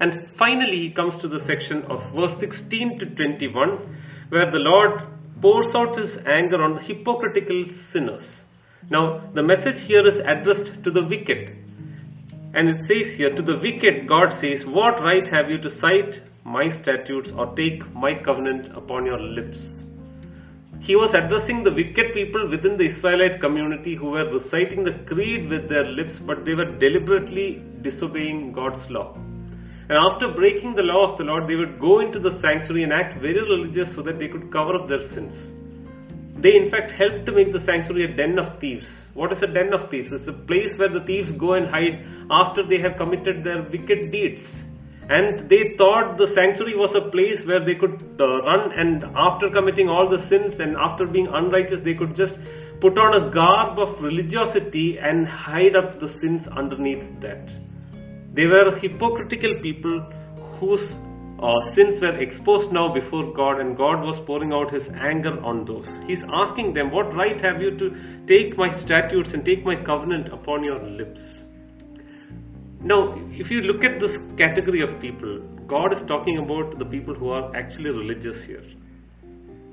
And 0.00 0.30
finally, 0.30 0.78
he 0.78 0.90
comes 0.90 1.16
to 1.18 1.28
the 1.28 1.40
section 1.40 1.82
of 1.84 2.12
verse 2.12 2.36
16 2.38 3.00
to 3.00 3.06
21, 3.06 3.96
where 4.28 4.50
the 4.50 4.58
Lord 4.58 5.02
pours 5.40 5.74
out 5.74 5.96
his 5.96 6.18
anger 6.18 6.62
on 6.62 6.74
the 6.74 6.80
hypocritical 6.80 7.64
sinners. 7.64 8.44
Now, 8.90 9.30
the 9.32 9.42
message 9.42 9.80
here 9.80 10.06
is 10.06 10.18
addressed 10.18 10.84
to 10.84 10.90
the 10.90 11.02
wicked. 11.04 11.56
And 12.54 12.68
it 12.68 12.80
says 12.88 13.14
here, 13.14 13.34
to 13.34 13.42
the 13.42 13.58
wicked, 13.58 14.06
God 14.06 14.32
says, 14.32 14.64
What 14.64 15.00
right 15.00 15.26
have 15.28 15.50
you 15.50 15.58
to 15.58 15.70
cite 15.70 16.22
my 16.44 16.68
statutes 16.68 17.30
or 17.30 17.54
take 17.54 17.94
my 17.94 18.14
covenant 18.14 18.76
upon 18.76 19.04
your 19.04 19.20
lips? 19.20 19.72
He 20.80 20.94
was 20.94 21.12
addressing 21.12 21.64
the 21.64 21.72
wicked 21.72 22.14
people 22.14 22.48
within 22.48 22.78
the 22.78 22.86
Israelite 22.86 23.40
community 23.40 23.96
who 23.96 24.10
were 24.10 24.30
reciting 24.32 24.84
the 24.84 24.92
creed 24.92 25.48
with 25.48 25.68
their 25.68 25.84
lips, 25.84 26.18
but 26.18 26.44
they 26.44 26.54
were 26.54 26.78
deliberately 26.78 27.62
disobeying 27.82 28.52
God's 28.52 28.88
law. 28.88 29.16
And 29.88 29.96
after 29.96 30.28
breaking 30.28 30.74
the 30.74 30.82
law 30.82 31.10
of 31.10 31.16
the 31.16 31.24
Lord, 31.24 31.48
they 31.48 31.56
would 31.56 31.80
go 31.80 32.00
into 32.00 32.18
the 32.18 32.30
sanctuary 32.30 32.82
and 32.82 32.92
act 32.92 33.14
very 33.20 33.40
religious 33.40 33.94
so 33.94 34.02
that 34.02 34.18
they 34.18 34.28
could 34.28 34.52
cover 34.52 34.74
up 34.74 34.86
their 34.86 35.00
sins. 35.00 35.52
They, 36.36 36.56
in 36.56 36.70
fact, 36.70 36.90
helped 36.90 37.24
to 37.26 37.32
make 37.32 37.52
the 37.52 37.58
sanctuary 37.58 38.04
a 38.04 38.14
den 38.14 38.38
of 38.38 38.60
thieves. 38.60 39.06
What 39.14 39.32
is 39.32 39.42
a 39.42 39.46
den 39.46 39.72
of 39.72 39.90
thieves? 39.90 40.12
It's 40.12 40.28
a 40.28 40.32
place 40.32 40.76
where 40.76 40.90
the 40.90 41.00
thieves 41.00 41.32
go 41.32 41.54
and 41.54 41.66
hide 41.66 42.06
after 42.30 42.62
they 42.62 42.78
have 42.80 42.96
committed 42.96 43.42
their 43.44 43.62
wicked 43.62 44.12
deeds. 44.12 44.62
And 45.08 45.48
they 45.48 45.74
thought 45.78 46.18
the 46.18 46.26
sanctuary 46.26 46.76
was 46.76 46.94
a 46.94 47.00
place 47.00 47.44
where 47.46 47.64
they 47.64 47.74
could 47.74 48.20
uh, 48.20 48.42
run 48.42 48.72
and 48.72 49.04
after 49.16 49.48
committing 49.48 49.88
all 49.88 50.10
the 50.10 50.18
sins 50.18 50.60
and 50.60 50.76
after 50.76 51.06
being 51.06 51.28
unrighteous, 51.28 51.80
they 51.80 51.94
could 51.94 52.14
just 52.14 52.38
put 52.78 52.98
on 52.98 53.14
a 53.14 53.30
garb 53.30 53.78
of 53.78 54.02
religiosity 54.02 54.98
and 54.98 55.26
hide 55.26 55.74
up 55.74 55.98
the 55.98 56.08
sins 56.08 56.46
underneath 56.46 57.20
that. 57.20 57.50
They 58.38 58.46
were 58.46 58.70
hypocritical 58.80 59.54
people 59.60 59.94
whose 60.58 60.96
uh, 61.40 61.60
sins 61.72 62.00
were 62.00 62.16
exposed 62.24 62.70
now 62.72 62.92
before 62.94 63.32
God, 63.32 63.60
and 63.60 63.76
God 63.76 64.04
was 64.04 64.20
pouring 64.20 64.52
out 64.52 64.72
His 64.72 64.88
anger 64.90 65.32
on 65.44 65.64
those. 65.64 65.88
He's 66.06 66.22
asking 66.32 66.72
them, 66.74 66.92
What 66.92 67.12
right 67.16 67.40
have 67.40 67.60
you 67.60 67.76
to 67.78 67.88
take 68.28 68.56
my 68.56 68.70
statutes 68.70 69.34
and 69.34 69.44
take 69.44 69.64
my 69.64 69.74
covenant 69.74 70.28
upon 70.28 70.62
your 70.62 70.78
lips? 71.00 71.32
Now, 72.80 73.20
if 73.32 73.50
you 73.50 73.60
look 73.62 73.82
at 73.82 73.98
this 73.98 74.16
category 74.36 74.82
of 74.82 75.00
people, 75.00 75.40
God 75.66 75.92
is 75.92 76.02
talking 76.02 76.38
about 76.38 76.78
the 76.78 76.84
people 76.84 77.14
who 77.14 77.30
are 77.30 77.56
actually 77.56 77.90
religious 77.90 78.44
here. 78.44 78.62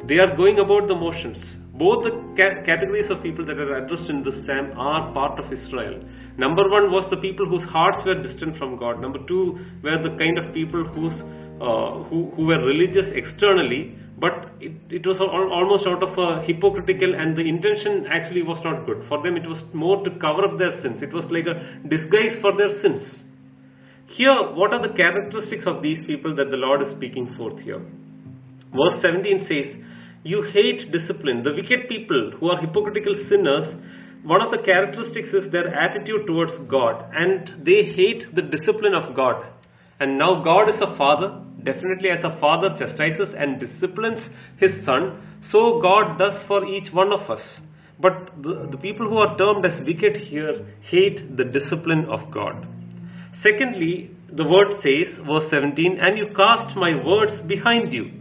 They 0.05 0.17
are 0.17 0.35
going 0.35 0.57
about 0.57 0.87
the 0.87 0.95
motions. 0.95 1.55
Both 1.75 2.03
the 2.05 2.11
ca- 2.35 2.63
categories 2.63 3.11
of 3.11 3.21
people 3.21 3.45
that 3.45 3.59
are 3.59 3.75
addressed 3.77 4.09
in 4.09 4.23
this 4.23 4.43
psalm 4.43 4.71
are 4.75 5.11
part 5.13 5.39
of 5.39 5.53
Israel. 5.53 5.99
Number 6.37 6.69
one 6.69 6.91
was 6.91 7.09
the 7.09 7.17
people 7.17 7.45
whose 7.45 7.63
hearts 7.63 8.03
were 8.03 8.15
distant 8.15 8.55
from 8.57 8.77
God. 8.77 8.99
Number 9.01 9.19
two 9.25 9.59
were 9.81 9.97
the 10.01 10.15
kind 10.17 10.37
of 10.37 10.53
people 10.53 10.83
whose 10.83 11.23
uh, 11.61 12.03
who, 12.09 12.31
who 12.35 12.45
were 12.47 12.59
religious 12.59 13.11
externally, 13.11 13.95
but 14.19 14.49
it, 14.59 14.73
it 14.89 15.07
was 15.07 15.21
al- 15.21 15.53
almost 15.53 15.87
out 15.87 16.03
of 16.03 16.17
a 16.17 16.41
hypocritical 16.41 17.15
and 17.15 17.37
the 17.37 17.47
intention 17.47 18.07
actually 18.07 18.41
was 18.41 18.61
not 18.61 18.85
good. 18.85 19.05
For 19.05 19.23
them, 19.23 19.37
it 19.37 19.47
was 19.47 19.63
more 19.73 20.03
to 20.03 20.11
cover 20.11 20.43
up 20.43 20.57
their 20.57 20.73
sins. 20.73 21.01
It 21.01 21.13
was 21.13 21.31
like 21.31 21.47
a 21.47 21.79
disguise 21.87 22.37
for 22.37 22.51
their 22.57 22.69
sins. 22.69 23.23
Here, 24.07 24.35
what 24.35 24.73
are 24.73 24.81
the 24.81 24.93
characteristics 24.93 25.65
of 25.65 25.81
these 25.81 25.99
people 25.99 26.35
that 26.35 26.51
the 26.51 26.57
Lord 26.57 26.81
is 26.81 26.89
speaking 26.89 27.25
forth 27.25 27.61
here? 27.61 27.81
Verse 28.73 29.01
17 29.01 29.39
says, 29.39 29.77
You 30.23 30.41
hate 30.41 30.91
discipline. 30.91 31.43
The 31.43 31.53
wicked 31.53 31.87
people 31.87 32.31
who 32.31 32.49
are 32.49 32.57
hypocritical 32.57 33.15
sinners, 33.15 33.75
one 34.25 34.41
of 34.41 34.49
the 34.51 34.57
characteristics 34.57 35.33
is 35.33 35.51
their 35.51 35.67
attitude 35.67 36.25
towards 36.25 36.57
God, 36.57 37.11
and 37.15 37.47
they 37.63 37.83
hate 37.83 38.33
the 38.33 38.41
discipline 38.41 38.95
of 38.95 39.13
God. 39.15 39.45
And 39.99 40.17
now 40.17 40.41
God 40.41 40.67
is 40.67 40.81
a 40.81 40.87
father, 40.87 41.41
definitely 41.61 42.09
as 42.09 42.23
a 42.23 42.31
father 42.31 42.75
chastises 42.75 43.35
and 43.35 43.59
disciplines 43.59 44.27
his 44.57 44.83
son, 44.83 45.21
so 45.41 45.79
God 45.79 46.17
does 46.17 46.41
for 46.41 46.65
each 46.65 46.91
one 46.91 47.13
of 47.13 47.29
us. 47.29 47.61
But 47.99 48.41
the, 48.41 48.67
the 48.71 48.77
people 48.77 49.07
who 49.07 49.19
are 49.19 49.37
termed 49.37 49.65
as 49.65 49.79
wicked 49.79 50.17
here 50.17 50.65
hate 50.81 51.37
the 51.37 51.45
discipline 51.45 52.05
of 52.05 52.31
God. 52.31 52.67
Secondly, 53.31 54.09
the 54.27 54.43
word 54.43 54.73
says, 54.73 55.19
verse 55.19 55.49
17, 55.49 55.99
and 55.99 56.17
you 56.17 56.33
cast 56.35 56.75
my 56.75 56.95
words 56.95 57.39
behind 57.39 57.93
you. 57.93 58.11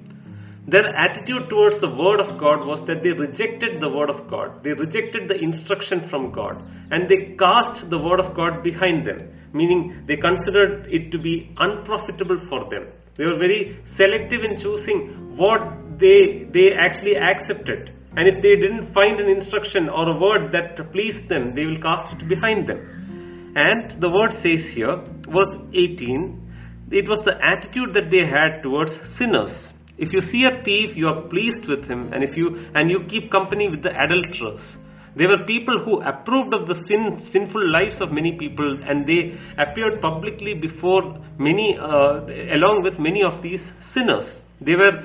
Their 0.67 0.97
attitude 0.97 1.51
towards 1.51 1.81
the 1.81 1.91
word 1.91 2.21
of 2.21 2.39
God 2.39 2.67
was 2.67 2.87
that 2.87 3.03
they 3.03 3.13
rejected 3.13 3.81
the 3.81 3.91
word 3.91 4.09
of 4.09 4.29
God. 4.29 4.65
They 4.65 4.73
rejected 4.73 5.29
the 5.29 5.39
instruction 5.39 6.01
from 6.01 6.33
God 6.33 6.63
and 6.91 7.07
they 7.07 7.37
cast 7.39 7.91
the 7.91 7.99
word 7.99 8.19
of 8.19 8.35
God 8.35 8.63
behind 8.63 9.07
them, 9.07 9.31
meaning 9.53 10.05
they 10.07 10.17
considered 10.17 10.87
it 10.91 11.13
to 11.13 11.19
be 11.19 11.55
unprofitable 11.59 12.39
for 12.47 12.71
them. 12.71 12.87
They 13.17 13.27
were 13.27 13.39
very 13.39 13.79
selective 13.85 14.43
in 14.43 14.57
choosing 14.57 15.37
what 15.37 15.99
they, 15.99 16.47
they 16.51 16.73
actually 16.73 17.19
accepted. 17.19 17.93
And 18.17 18.27
if 18.27 18.41
they 18.41 18.57
didn't 18.57 18.95
find 18.95 19.21
an 19.21 19.29
instruction 19.29 19.91
or 19.91 20.09
a 20.09 20.19
word 20.19 20.53
that 20.53 20.93
pleased 20.93 21.29
them, 21.29 21.55
they 21.55 21.67
will 21.67 21.77
cast 21.77 22.11
it 22.15 22.27
behind 22.27 22.67
them. 22.67 23.53
And 23.55 23.91
the 23.91 24.09
word 24.09 24.33
says 24.33 24.67
here, 24.67 24.97
verse 25.29 25.59
18, 25.75 26.89
it 26.91 27.07
was 27.07 27.19
the 27.21 27.39
attitude 27.45 27.93
that 27.95 28.11
they 28.11 28.25
had 28.25 28.63
towards 28.63 28.99
sinners. 29.11 29.74
If 29.97 30.13
you 30.13 30.21
see 30.21 30.45
a 30.45 30.63
thief, 30.63 30.97
you 30.97 31.09
are 31.09 31.21
pleased 31.23 31.67
with 31.67 31.87
him, 31.87 32.13
and 32.13 32.25
if 32.25 32.37
you 32.37 32.67
and 32.75 32.91
you 32.91 33.05
keep 33.05 33.31
company 33.31 33.69
with 33.69 33.83
the 33.83 33.93
adulterers. 34.05 34.77
They 35.17 35.29
were 35.29 35.39
people 35.45 35.79
who 35.79 36.01
approved 36.03 36.55
of 36.55 36.67
the 36.67 36.75
sin, 36.75 37.19
sinful 37.19 37.71
lives 37.71 38.01
of 38.01 38.11
many 38.11 38.33
people, 38.37 38.83
and 38.83 39.07
they 39.07 39.39
appeared 39.57 40.01
publicly 40.01 40.55
before 40.55 41.21
many, 41.39 41.79
uh, 41.79 42.23
along 42.59 42.83
with 42.83 42.99
many 42.99 43.23
of 43.23 43.41
these 43.41 43.73
sinners. 43.79 44.43
They 44.61 44.75
were 44.75 45.05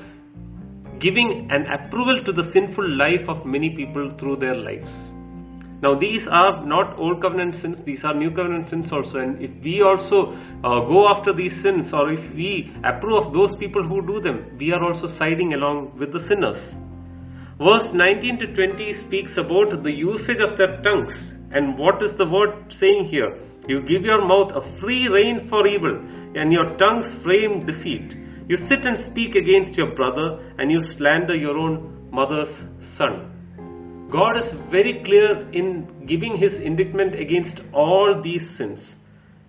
giving 0.97 1.49
an 1.51 1.67
approval 1.67 2.23
to 2.23 2.31
the 2.31 2.43
sinful 2.43 2.89
life 2.97 3.29
of 3.29 3.45
many 3.45 3.75
people 3.75 4.09
through 4.17 4.37
their 4.37 4.55
lives. 4.55 4.91
Now, 5.81 5.95
these 5.95 6.27
are 6.27 6.65
not 6.65 6.99
old 6.99 7.21
covenant 7.21 7.55
sins, 7.55 7.83
these 7.83 8.03
are 8.03 8.13
new 8.13 8.31
covenant 8.31 8.67
sins 8.67 8.91
also. 8.91 9.19
And 9.19 9.41
if 9.41 9.51
we 9.63 9.81
also 9.81 10.33
uh, 10.33 10.81
go 10.81 11.07
after 11.07 11.31
these 11.31 11.61
sins, 11.61 11.93
or 11.93 12.11
if 12.11 12.33
we 12.33 12.73
approve 12.83 13.27
of 13.27 13.33
those 13.33 13.55
people 13.55 13.83
who 13.83 14.05
do 14.05 14.19
them, 14.19 14.57
we 14.57 14.73
are 14.73 14.83
also 14.83 15.07
siding 15.07 15.53
along 15.53 15.97
with 15.97 16.11
the 16.11 16.19
sinners. 16.19 16.75
Verse 17.57 17.93
19 17.93 18.39
to 18.39 18.47
20 18.53 18.93
speaks 18.93 19.37
about 19.37 19.83
the 19.83 19.91
usage 19.91 20.39
of 20.39 20.57
their 20.57 20.81
tongues. 20.81 21.33
And 21.51 21.77
what 21.77 22.03
is 22.03 22.15
the 22.15 22.27
word 22.27 22.73
saying 22.73 23.05
here? 23.05 23.37
You 23.67 23.81
give 23.81 24.03
your 24.03 24.25
mouth 24.25 24.51
a 24.55 24.61
free 24.61 25.07
rein 25.07 25.47
for 25.47 25.65
evil, 25.65 25.95
and 26.35 26.51
your 26.51 26.75
tongues 26.75 27.13
frame 27.13 27.65
deceit. 27.65 28.17
You 28.49 28.57
sit 28.57 28.85
and 28.85 28.97
speak 28.97 29.35
against 29.35 29.77
your 29.77 29.95
brother, 29.95 30.53
and 30.57 30.71
you 30.71 30.91
slander 30.91 31.35
your 31.35 31.57
own 31.57 32.09
mother's 32.11 32.63
son. 32.79 33.38
God 34.09 34.37
is 34.37 34.49
very 34.49 35.03
clear 35.03 35.49
in 35.51 36.05
giving 36.07 36.37
his 36.37 36.59
indictment 36.59 37.13
against 37.13 37.61
all 37.73 38.21
these 38.21 38.49
sins. 38.49 38.95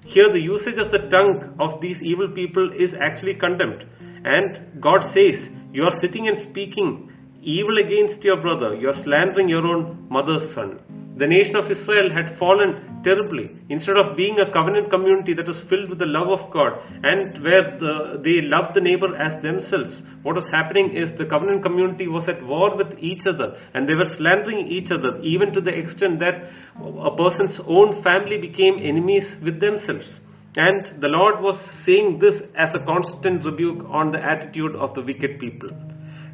Here, 0.04 0.30
the 0.30 0.40
usage 0.40 0.76
of 0.76 0.90
the 0.90 1.08
tongue 1.08 1.56
of 1.58 1.80
these 1.80 2.02
evil 2.02 2.28
people 2.28 2.70
is 2.72 2.92
actually 2.92 3.34
condemned. 3.34 3.86
And 4.24 4.80
God 4.80 5.02
says, 5.04 5.50
You 5.72 5.84
are 5.84 5.92
sitting 5.92 6.28
and 6.28 6.36
speaking 6.36 7.10
evil 7.42 7.78
against 7.78 8.22
your 8.22 8.38
brother, 8.40 8.74
you 8.74 8.90
are 8.90 8.98
slandering 9.04 9.48
your 9.48 9.66
own 9.66 10.08
mother's 10.10 10.52
son. 10.52 10.78
The 11.16 11.26
nation 11.26 11.56
of 11.56 11.70
Israel 11.70 12.10
had 12.10 12.38
fallen 12.38 13.02
terribly. 13.02 13.50
Instead 13.68 13.96
of 13.96 14.16
being 14.16 14.38
a 14.40 14.50
covenant 14.50 14.90
community 14.90 15.34
that 15.34 15.46
was 15.46 15.60
filled 15.60 15.90
with 15.90 15.98
the 15.98 16.06
love 16.06 16.28
of 16.28 16.50
God 16.50 16.80
and 17.02 17.36
where 17.42 17.76
the, 17.78 18.20
they 18.22 18.40
loved 18.40 18.74
the 18.74 18.80
neighbor 18.80 19.14
as 19.16 19.38
themselves, 19.40 20.02
what 20.22 20.36
was 20.36 20.48
happening 20.50 20.94
is 20.94 21.12
the 21.12 21.26
covenant 21.26 21.62
community 21.62 22.06
was 22.06 22.28
at 22.28 22.42
war 22.42 22.76
with 22.76 22.96
each 22.98 23.26
other 23.26 23.58
and 23.74 23.88
they 23.88 23.94
were 23.94 24.06
slandering 24.06 24.68
each 24.68 24.90
other, 24.90 25.18
even 25.20 25.52
to 25.52 25.60
the 25.60 25.76
extent 25.76 26.20
that 26.20 26.52
a 26.78 27.14
person's 27.16 27.60
own 27.60 28.02
family 28.02 28.38
became 28.38 28.78
enemies 28.78 29.36
with 29.42 29.60
themselves. 29.60 30.20
And 30.56 30.84
the 31.00 31.08
Lord 31.08 31.40
was 31.40 31.60
saying 31.60 32.18
this 32.18 32.42
as 32.54 32.74
a 32.74 32.80
constant 32.80 33.44
rebuke 33.44 33.86
on 33.88 34.10
the 34.10 34.22
attitude 34.22 34.74
of 34.74 34.94
the 34.94 35.02
wicked 35.02 35.38
people. 35.38 35.70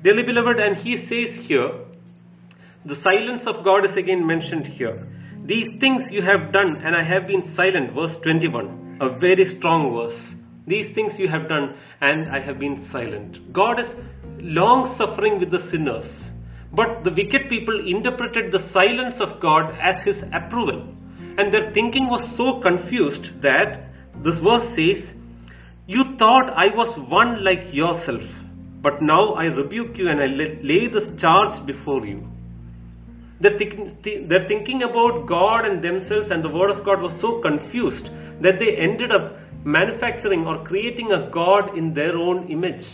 Dearly 0.02 0.22
beloved, 0.22 0.58
and 0.58 0.76
he 0.76 0.96
says 0.96 1.34
here, 1.34 1.72
the 2.86 2.94
silence 2.94 3.48
of 3.48 3.64
God 3.64 3.84
is 3.84 3.96
again 3.96 4.24
mentioned 4.28 4.64
here. 4.64 5.08
These 5.44 5.66
things 5.80 6.12
you 6.12 6.22
have 6.22 6.52
done, 6.52 6.82
and 6.84 6.94
I 6.94 7.02
have 7.02 7.26
been 7.26 7.42
silent. 7.42 7.94
Verse 7.94 8.16
21, 8.16 8.98
a 9.00 9.08
very 9.08 9.44
strong 9.44 9.92
verse. 9.92 10.36
These 10.68 10.90
things 10.90 11.18
you 11.18 11.26
have 11.26 11.48
done, 11.48 11.74
and 12.00 12.28
I 12.28 12.38
have 12.38 12.60
been 12.60 12.78
silent. 12.78 13.52
God 13.52 13.80
is 13.80 13.92
long 14.38 14.86
suffering 14.86 15.40
with 15.40 15.50
the 15.50 15.58
sinners, 15.58 16.30
but 16.72 17.02
the 17.02 17.10
wicked 17.10 17.48
people 17.48 17.88
interpreted 17.94 18.52
the 18.52 18.60
silence 18.60 19.20
of 19.20 19.40
God 19.40 19.76
as 19.80 19.96
his 20.04 20.22
approval. 20.22 20.86
And 21.38 21.52
their 21.52 21.72
thinking 21.72 22.06
was 22.06 22.36
so 22.36 22.60
confused 22.60 23.42
that 23.42 23.90
this 24.22 24.38
verse 24.38 24.68
says, 24.68 25.12
You 25.88 26.16
thought 26.16 26.50
I 26.54 26.68
was 26.68 26.96
one 26.96 27.42
like 27.42 27.74
yourself, 27.74 28.40
but 28.80 29.02
now 29.02 29.34
I 29.34 29.46
rebuke 29.46 29.98
you 29.98 30.08
and 30.08 30.20
I 30.20 30.26
lay 30.26 30.86
this 30.86 31.10
charge 31.16 31.66
before 31.66 32.06
you. 32.06 32.35
They're, 33.40 33.58
th- 33.58 34.28
they're 34.28 34.48
thinking 34.48 34.82
about 34.82 35.26
God 35.26 35.66
and 35.66 35.82
themselves, 35.82 36.30
and 36.30 36.42
the 36.42 36.48
Word 36.48 36.70
of 36.70 36.84
God 36.84 37.02
was 37.02 37.18
so 37.18 37.40
confused 37.40 38.10
that 38.40 38.58
they 38.58 38.76
ended 38.76 39.12
up 39.12 39.38
manufacturing 39.64 40.46
or 40.46 40.64
creating 40.64 41.12
a 41.12 41.28
God 41.28 41.76
in 41.76 41.92
their 41.92 42.16
own 42.16 42.48
image. 42.48 42.86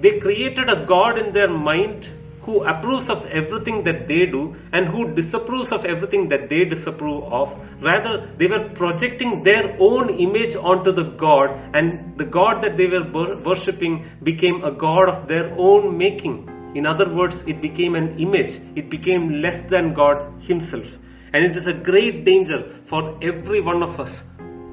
They 0.00 0.18
created 0.18 0.68
a 0.68 0.84
God 0.86 1.18
in 1.18 1.32
their 1.32 1.48
mind 1.48 2.08
who 2.42 2.64
approves 2.64 3.10
of 3.10 3.26
everything 3.26 3.84
that 3.84 4.08
they 4.08 4.24
do 4.24 4.56
and 4.72 4.88
who 4.88 5.14
disapproves 5.14 5.70
of 5.70 5.84
everything 5.84 6.28
that 6.30 6.48
they 6.48 6.64
disapprove 6.64 7.24
of. 7.24 7.54
Rather, 7.82 8.26
they 8.38 8.46
were 8.46 8.70
projecting 8.70 9.42
their 9.42 9.76
own 9.78 10.08
image 10.10 10.56
onto 10.56 10.92
the 10.92 11.04
God, 11.04 11.50
and 11.74 12.16
the 12.16 12.24
God 12.24 12.62
that 12.62 12.76
they 12.76 12.86
were 12.86 13.04
worshipping 13.48 14.06
became 14.22 14.64
a 14.64 14.72
God 14.72 15.10
of 15.10 15.28
their 15.28 15.52
own 15.58 15.98
making. 15.98 16.48
In 16.78 16.86
other 16.86 17.08
words, 17.18 17.42
it 17.52 17.60
became 17.60 17.94
an 18.00 18.08
image, 18.24 18.52
it 18.80 18.88
became 18.88 19.42
less 19.44 19.58
than 19.72 19.94
God 19.94 20.18
Himself. 20.48 20.98
And 21.32 21.44
it 21.44 21.56
is 21.56 21.66
a 21.66 21.72
great 21.72 22.24
danger 22.24 22.58
for 22.86 23.18
every 23.20 23.60
one 23.60 23.82
of 23.82 23.98
us, 23.98 24.22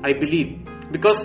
I 0.03 0.13
believe, 0.13 0.49
because 0.91 1.21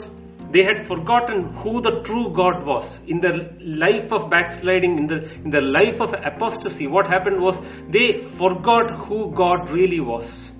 they 0.51 0.65
had 0.65 0.87
forgotten 0.87 1.53
who 1.63 1.81
the 1.81 2.03
true 2.03 2.33
God 2.33 2.65
was. 2.65 2.99
In 3.07 3.21
their 3.21 3.37
life 3.61 4.13
of 4.13 4.31
backsliding, 4.31 4.97
in 5.01 5.07
the, 5.07 5.19
in 5.45 5.51
the 5.51 5.61
life 5.61 6.01
of 6.01 6.15
apostasy, 6.15 6.87
what 6.87 7.07
happened 7.07 7.41
was 7.41 7.61
they 7.89 8.17
forgot 8.17 8.91
who 8.91 9.33
God 9.33 9.71
really 9.71 10.01
was. 10.01 10.53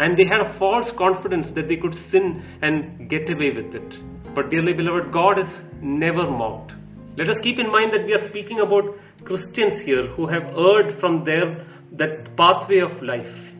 And 0.00 0.16
they 0.16 0.24
had 0.24 0.40
a 0.40 0.48
false 0.48 0.90
confidence 0.90 1.52
that 1.52 1.68
they 1.68 1.76
could 1.76 1.94
sin 1.94 2.42
and 2.62 3.08
get 3.08 3.30
away 3.30 3.50
with 3.50 3.74
it. 3.74 4.34
But, 4.34 4.50
dearly 4.50 4.72
beloved, 4.72 5.12
God 5.12 5.38
is 5.38 5.62
never 5.80 6.24
mocked. 6.30 6.72
Let 7.16 7.28
us 7.30 7.36
keep 7.42 7.58
in 7.58 7.70
mind 7.72 7.92
that 7.92 8.04
we 8.04 8.12
are 8.14 8.24
speaking 8.30 8.60
about 8.60 8.98
Christians 9.26 9.80
here 9.80 10.06
who 10.06 10.26
have 10.26 10.56
erred 10.56 10.92
from 10.94 11.24
their 11.24 11.66
that 11.92 12.36
pathway 12.36 12.78
of 12.78 13.02
life. 13.02 13.52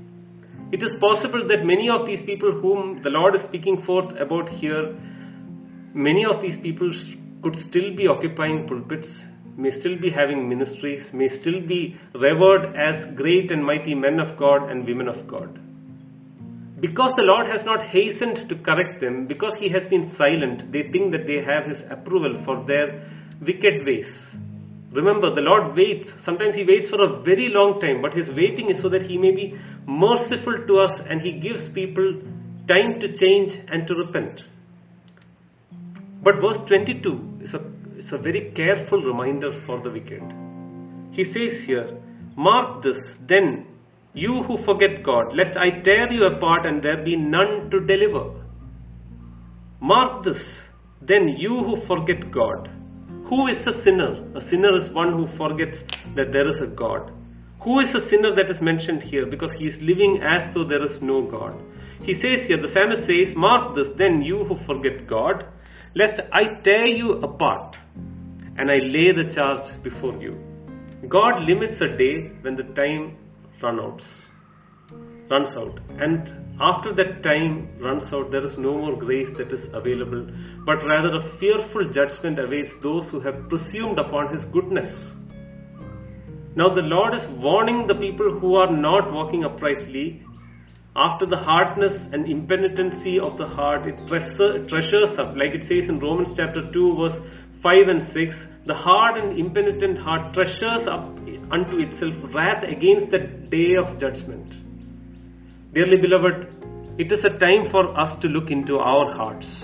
It 0.72 0.82
is 0.82 0.92
possible 1.00 1.46
that 1.48 1.64
many 1.64 1.88
of 1.90 2.06
these 2.06 2.22
people 2.22 2.52
whom 2.52 3.02
the 3.02 3.10
Lord 3.10 3.34
is 3.34 3.42
speaking 3.42 3.82
forth 3.82 4.16
about 4.18 4.48
here, 4.48 4.96
many 5.94 6.24
of 6.24 6.40
these 6.40 6.58
people 6.58 6.92
could 7.42 7.56
still 7.56 7.94
be 7.94 8.08
occupying 8.08 8.66
pulpits, 8.68 9.12
may 9.56 9.70
still 9.70 9.96
be 9.98 10.10
having 10.10 10.48
ministries, 10.48 11.12
may 11.12 11.28
still 11.28 11.60
be 11.60 11.96
revered 12.14 12.74
as 12.76 13.06
great 13.22 13.50
and 13.50 13.64
mighty 13.64 13.94
men 13.94 14.20
of 14.20 14.36
God 14.36 14.70
and 14.70 14.84
women 14.86 15.08
of 15.08 15.26
God. 15.26 15.60
because 16.80 17.14
the 17.14 17.22
Lord 17.22 17.46
has 17.46 17.64
not 17.64 17.82
hastened 17.82 18.48
to 18.50 18.54
correct 18.54 19.00
them, 19.00 19.26
because 19.26 19.54
He 19.54 19.70
has 19.70 19.86
been 19.86 20.04
silent, 20.04 20.70
they 20.72 20.82
think 20.82 21.12
that 21.12 21.26
they 21.26 21.42
have 21.42 21.66
His 21.66 21.82
approval 21.82 22.34
for 22.44 22.64
their 22.64 23.10
wicked 23.40 23.86
ways. 23.86 24.36
Remember, 24.96 25.28
the 25.28 25.42
Lord 25.42 25.76
waits. 25.76 26.22
Sometimes 26.22 26.54
He 26.54 26.64
waits 26.64 26.88
for 26.88 27.02
a 27.02 27.08
very 27.22 27.48
long 27.50 27.80
time, 27.80 28.00
but 28.00 28.14
His 28.14 28.30
waiting 28.30 28.70
is 28.70 28.78
so 28.80 28.88
that 28.88 29.02
He 29.02 29.18
may 29.18 29.32
be 29.32 29.58
merciful 29.86 30.56
to 30.68 30.78
us 30.78 31.00
and 31.00 31.20
He 31.20 31.32
gives 31.32 31.68
people 31.68 32.22
time 32.66 32.98
to 33.00 33.12
change 33.12 33.58
and 33.68 33.86
to 33.88 33.94
repent. 33.94 34.42
But 36.22 36.40
verse 36.40 36.58
22 36.64 37.40
is 37.42 37.52
a, 37.52 37.60
is 37.98 38.12
a 38.12 38.18
very 38.18 38.52
careful 38.52 39.02
reminder 39.02 39.52
for 39.52 39.78
the 39.80 39.90
wicked. 39.90 40.22
He 41.10 41.24
says 41.24 41.62
here, 41.62 41.98
Mark 42.34 42.82
this, 42.82 42.98
then, 43.20 43.66
you 44.14 44.42
who 44.44 44.56
forget 44.56 45.02
God, 45.02 45.36
lest 45.36 45.58
I 45.58 45.68
tear 45.70 46.10
you 46.10 46.24
apart 46.24 46.64
and 46.64 46.82
there 46.82 47.02
be 47.04 47.16
none 47.16 47.70
to 47.70 47.80
deliver. 47.80 48.24
Mark 49.78 50.22
this, 50.22 50.62
then, 51.02 51.28
you 51.28 51.62
who 51.64 51.76
forget 51.76 52.30
God. 52.30 52.70
Who 53.28 53.48
is 53.48 53.66
a 53.66 53.72
sinner? 53.72 54.24
A 54.36 54.40
sinner 54.40 54.74
is 54.76 54.88
one 54.88 55.12
who 55.12 55.26
forgets 55.26 55.82
that 56.14 56.30
there 56.30 56.48
is 56.48 56.60
a 56.60 56.68
God. 56.68 57.12
Who 57.60 57.80
is 57.80 57.92
a 57.96 58.00
sinner 58.00 58.34
that 58.36 58.48
is 58.50 58.62
mentioned 58.62 59.02
here? 59.02 59.26
Because 59.26 59.52
he 59.52 59.66
is 59.66 59.82
living 59.82 60.22
as 60.22 60.52
though 60.54 60.62
there 60.62 60.84
is 60.84 61.02
no 61.02 61.22
God. 61.22 61.60
He 62.02 62.14
says 62.14 62.46
here, 62.46 62.58
the 62.58 62.68
psalmist 62.68 63.04
says, 63.04 63.34
Mark 63.34 63.74
this, 63.74 63.90
then 63.90 64.22
you 64.22 64.44
who 64.44 64.54
forget 64.54 65.08
God, 65.08 65.44
lest 65.94 66.20
I 66.32 66.44
tear 66.44 66.86
you 66.86 67.14
apart 67.14 67.76
and 68.56 68.70
I 68.70 68.78
lay 68.78 69.10
the 69.10 69.24
charge 69.24 69.82
before 69.82 70.16
you. 70.22 70.38
God 71.08 71.42
limits 71.42 71.80
a 71.80 71.88
day 71.88 72.30
when 72.42 72.54
the 72.54 72.62
time 72.62 73.16
run 73.60 73.80
outs, 73.80 74.24
runs 75.28 75.56
out. 75.56 75.80
And 75.98 76.45
after 76.60 76.92
that 76.94 77.22
time 77.22 77.78
runs 77.78 78.12
out, 78.12 78.30
there 78.30 78.44
is 78.44 78.56
no 78.56 78.78
more 78.78 78.96
grace 78.96 79.30
that 79.34 79.52
is 79.52 79.68
available, 79.72 80.26
but 80.64 80.82
rather 80.84 81.16
a 81.16 81.22
fearful 81.22 81.90
judgment 81.90 82.38
awaits 82.38 82.76
those 82.76 83.10
who 83.10 83.20
have 83.20 83.48
presumed 83.48 83.98
upon 83.98 84.32
His 84.32 84.46
goodness. 84.46 85.14
Now 86.54 86.70
the 86.70 86.82
Lord 86.82 87.14
is 87.14 87.26
warning 87.26 87.86
the 87.86 87.94
people 87.94 88.30
who 88.30 88.54
are 88.54 88.70
not 88.70 89.12
walking 89.12 89.44
uprightly. 89.44 90.22
After 90.96 91.26
the 91.26 91.36
hardness 91.36 92.06
and 92.10 92.26
impenitency 92.26 93.20
of 93.20 93.36
the 93.36 93.46
heart, 93.46 93.86
it 93.86 94.08
treasures 94.08 95.18
up, 95.18 95.36
like 95.36 95.54
it 95.54 95.62
says 95.62 95.90
in 95.90 95.98
Romans 95.98 96.34
chapter 96.34 96.72
2, 96.72 96.96
verse 96.96 97.20
5 97.60 97.88
and 97.88 98.02
6 98.02 98.48
the 98.64 98.74
hard 98.74 99.16
and 99.18 99.38
impenitent 99.38 99.98
heart 99.98 100.32
treasures 100.34 100.86
up 100.86 101.04
unto 101.50 101.78
itself 101.78 102.14
wrath 102.34 102.64
against 102.64 103.10
the 103.10 103.18
day 103.18 103.74
of 103.74 103.98
judgment. 103.98 104.65
Dearly 105.76 105.98
beloved, 105.98 106.96
it 106.96 107.12
is 107.12 107.22
a 107.26 107.28
time 107.38 107.66
for 107.66 108.00
us 108.00 108.14
to 108.20 108.28
look 108.28 108.50
into 108.50 108.78
our 108.78 109.14
hearts 109.14 109.62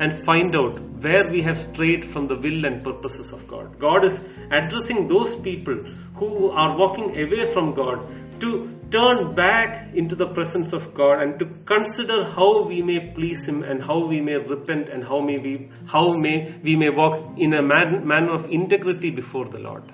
and 0.00 0.22
find 0.26 0.54
out 0.54 0.78
where 1.04 1.30
we 1.30 1.40
have 1.44 1.56
strayed 1.58 2.04
from 2.04 2.26
the 2.26 2.36
will 2.36 2.66
and 2.66 2.84
purposes 2.84 3.32
of 3.32 3.48
God. 3.48 3.72
God 3.80 4.04
is 4.04 4.20
addressing 4.52 5.08
those 5.08 5.34
people 5.34 5.78
who 6.16 6.50
are 6.50 6.76
walking 6.76 7.18
away 7.22 7.50
from 7.54 7.72
God 7.74 8.06
to 8.40 8.50
turn 8.90 9.34
back 9.34 9.94
into 9.94 10.14
the 10.14 10.26
presence 10.26 10.74
of 10.74 10.92
God 10.92 11.22
and 11.22 11.38
to 11.38 11.46
consider 11.64 12.30
how 12.30 12.66
we 12.66 12.82
may 12.82 13.00
please 13.14 13.40
Him 13.46 13.62
and 13.62 13.82
how 13.82 14.06
we 14.06 14.20
may 14.20 14.36
repent 14.36 14.90
and 14.90 15.02
how 15.02 15.22
may 15.22 15.38
we 15.38 15.70
how 15.86 16.06
may 16.26 16.54
we 16.62 16.76
may 16.76 16.90
walk 16.90 17.38
in 17.38 17.54
a 17.54 17.62
man, 17.62 18.06
manner 18.06 18.34
of 18.34 18.50
integrity 18.50 19.08
before 19.08 19.48
the 19.48 19.58
Lord. 19.70 19.90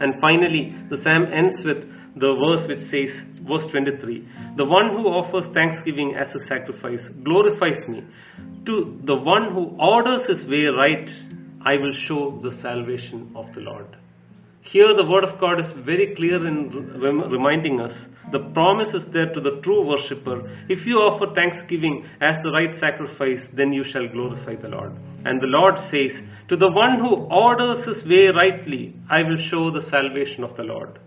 And 0.00 0.20
finally, 0.20 0.72
the 0.88 0.96
psalm 0.96 1.24
ends 1.32 1.56
with 1.64 1.80
the 2.14 2.34
verse 2.34 2.66
which 2.66 2.80
says, 2.80 3.20
verse 3.48 3.66
23, 3.66 4.28
the 4.56 4.64
one 4.64 4.90
who 4.90 5.08
offers 5.08 5.46
thanksgiving 5.46 6.14
as 6.14 6.34
a 6.34 6.46
sacrifice 6.46 7.08
glorifies 7.08 7.88
me. 7.88 8.04
To 8.66 9.00
the 9.02 9.16
one 9.16 9.52
who 9.52 9.76
orders 9.78 10.26
his 10.26 10.46
way 10.46 10.66
right, 10.66 11.12
I 11.62 11.76
will 11.78 11.92
show 11.92 12.30
the 12.30 12.52
salvation 12.52 13.32
of 13.34 13.54
the 13.54 13.60
Lord. 13.60 13.96
Here, 14.60 14.92
the 14.92 15.06
word 15.06 15.24
of 15.24 15.40
God 15.40 15.60
is 15.60 15.70
very 15.70 16.14
clear 16.14 16.46
in 16.46 16.70
reminding 17.00 17.80
us 17.80 18.08
the 18.30 18.40
promise 18.40 18.92
is 18.92 19.06
there 19.06 19.32
to 19.32 19.40
the 19.40 19.60
true 19.62 19.86
worshipper. 19.86 20.50
If 20.68 20.84
you 20.84 21.00
offer 21.00 21.32
thanksgiving 21.32 22.06
as 22.20 22.38
the 22.40 22.50
right 22.50 22.74
sacrifice, 22.74 23.48
then 23.48 23.72
you 23.72 23.82
shall 23.82 24.06
glorify 24.08 24.56
the 24.56 24.68
Lord. 24.68 24.92
And 25.24 25.40
the 25.40 25.46
Lord 25.46 25.78
says, 25.78 26.22
To 26.48 26.56
the 26.56 26.70
one 26.70 26.98
who 26.98 27.14
orders 27.14 27.86
his 27.86 28.04
way 28.04 28.28
rightly, 28.28 28.94
I 29.08 29.22
will 29.22 29.38
show 29.38 29.70
the 29.70 29.80
salvation 29.80 30.44
of 30.44 30.54
the 30.56 30.64
Lord 30.64 30.98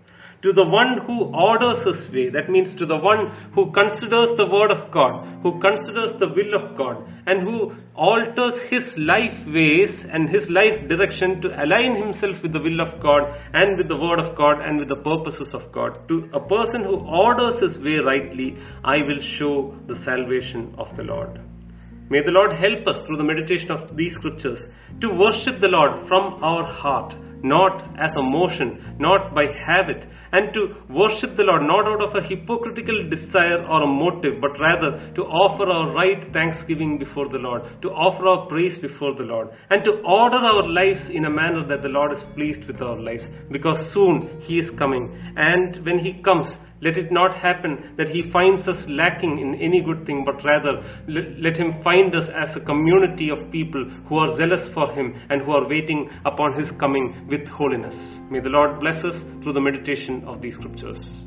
to 0.42 0.52
the 0.52 0.64
one 0.64 0.98
who 0.98 1.24
orders 1.48 1.84
his 1.84 2.10
way. 2.10 2.28
That 2.28 2.50
means 2.50 2.74
to 2.74 2.86
the 2.86 2.96
one 2.96 3.30
who 3.54 3.70
considers 3.70 4.34
the 4.34 4.46
word 4.46 4.72
of 4.72 4.90
God, 4.90 5.26
who 5.42 5.60
considers 5.60 6.14
the 6.14 6.28
will 6.28 6.54
of 6.54 6.76
God, 6.76 7.04
and 7.26 7.42
who 7.42 7.76
alters 7.94 8.60
his 8.60 8.98
life 8.98 9.46
ways 9.46 10.04
and 10.04 10.28
his 10.28 10.50
life 10.50 10.88
direction 10.88 11.40
to 11.42 11.62
align 11.64 11.96
himself 11.96 12.42
with 12.42 12.52
the 12.52 12.60
will 12.60 12.80
of 12.80 13.00
God 13.00 13.40
and 13.52 13.78
with 13.78 13.88
the 13.88 13.96
word 13.96 14.18
of 14.18 14.34
God 14.34 14.60
and 14.60 14.78
with 14.78 14.88
the 14.88 14.96
purposes 14.96 15.54
of 15.54 15.70
God. 15.70 16.08
To 16.08 16.28
a 16.32 16.40
person 16.40 16.82
who 16.82 16.96
orders 16.96 17.60
his 17.60 17.78
way 17.78 17.98
rightly, 17.98 18.58
I 18.82 18.98
will 19.02 19.20
show 19.20 19.76
the 19.86 19.96
salvation 19.96 20.74
of 20.76 20.96
the 20.96 21.04
Lord. 21.04 21.40
May 22.10 22.20
the 22.22 22.32
Lord 22.32 22.52
help 22.52 22.86
us 22.88 23.00
through 23.02 23.16
the 23.16 23.24
meditation 23.24 23.70
of 23.70 23.96
these 23.96 24.12
scriptures 24.14 24.60
to 25.00 25.14
worship 25.14 25.60
the 25.60 25.68
Lord 25.68 26.08
from 26.08 26.42
our 26.42 26.64
heart 26.64 27.14
not 27.42 27.98
as 27.98 28.12
a 28.12 28.22
motion, 28.22 28.96
not 28.98 29.34
by 29.34 29.46
habit, 29.46 30.06
and 30.32 30.52
to 30.54 30.76
worship 30.88 31.36
the 31.36 31.44
Lord 31.44 31.62
not 31.62 31.86
out 31.86 32.02
of 32.02 32.14
a 32.14 32.22
hypocritical 32.22 33.08
desire 33.08 33.64
or 33.64 33.82
a 33.82 33.86
motive, 33.86 34.40
but 34.40 34.58
rather 34.58 35.12
to 35.14 35.22
offer 35.24 35.68
our 35.68 35.92
right 35.92 36.32
thanksgiving 36.32 36.98
before 36.98 37.28
the 37.28 37.38
Lord, 37.38 37.82
to 37.82 37.90
offer 37.90 38.26
our 38.26 38.46
praise 38.46 38.78
before 38.78 39.14
the 39.14 39.24
Lord, 39.24 39.48
and 39.70 39.84
to 39.84 39.92
order 40.04 40.38
our 40.38 40.68
lives 40.68 41.10
in 41.10 41.24
a 41.24 41.30
manner 41.30 41.64
that 41.66 41.82
the 41.82 41.88
Lord 41.88 42.12
is 42.12 42.22
pleased 42.22 42.66
with 42.66 42.80
our 42.80 42.98
lives, 42.98 43.28
because 43.50 43.90
soon 43.90 44.40
He 44.40 44.58
is 44.58 44.70
coming. 44.70 45.34
And 45.36 45.76
when 45.84 45.98
He 45.98 46.14
comes, 46.14 46.58
let 46.82 46.98
it 46.98 47.10
not 47.10 47.34
happen 47.36 47.94
that 47.96 48.08
He 48.08 48.22
finds 48.22 48.68
us 48.68 48.86
lacking 48.88 49.38
in 49.38 49.54
any 49.54 49.80
good 49.80 50.04
thing, 50.04 50.24
but 50.24 50.44
rather 50.44 50.84
let 51.08 51.56
Him 51.56 51.72
find 51.82 52.14
us 52.14 52.28
as 52.28 52.56
a 52.56 52.60
community 52.60 53.30
of 53.30 53.50
people 53.50 53.84
who 53.84 54.18
are 54.18 54.34
zealous 54.34 54.68
for 54.68 54.92
Him 54.92 55.14
and 55.30 55.42
who 55.42 55.52
are 55.52 55.68
waiting 55.68 56.10
upon 56.24 56.54
His 56.54 56.72
coming 56.72 57.28
with 57.28 57.48
holiness. 57.48 58.20
May 58.30 58.40
the 58.40 58.50
Lord 58.50 58.80
bless 58.80 59.04
us 59.04 59.22
through 59.42 59.54
the 59.54 59.60
meditation 59.60 60.24
of 60.24 60.42
these 60.42 60.54
scriptures. 60.54 61.24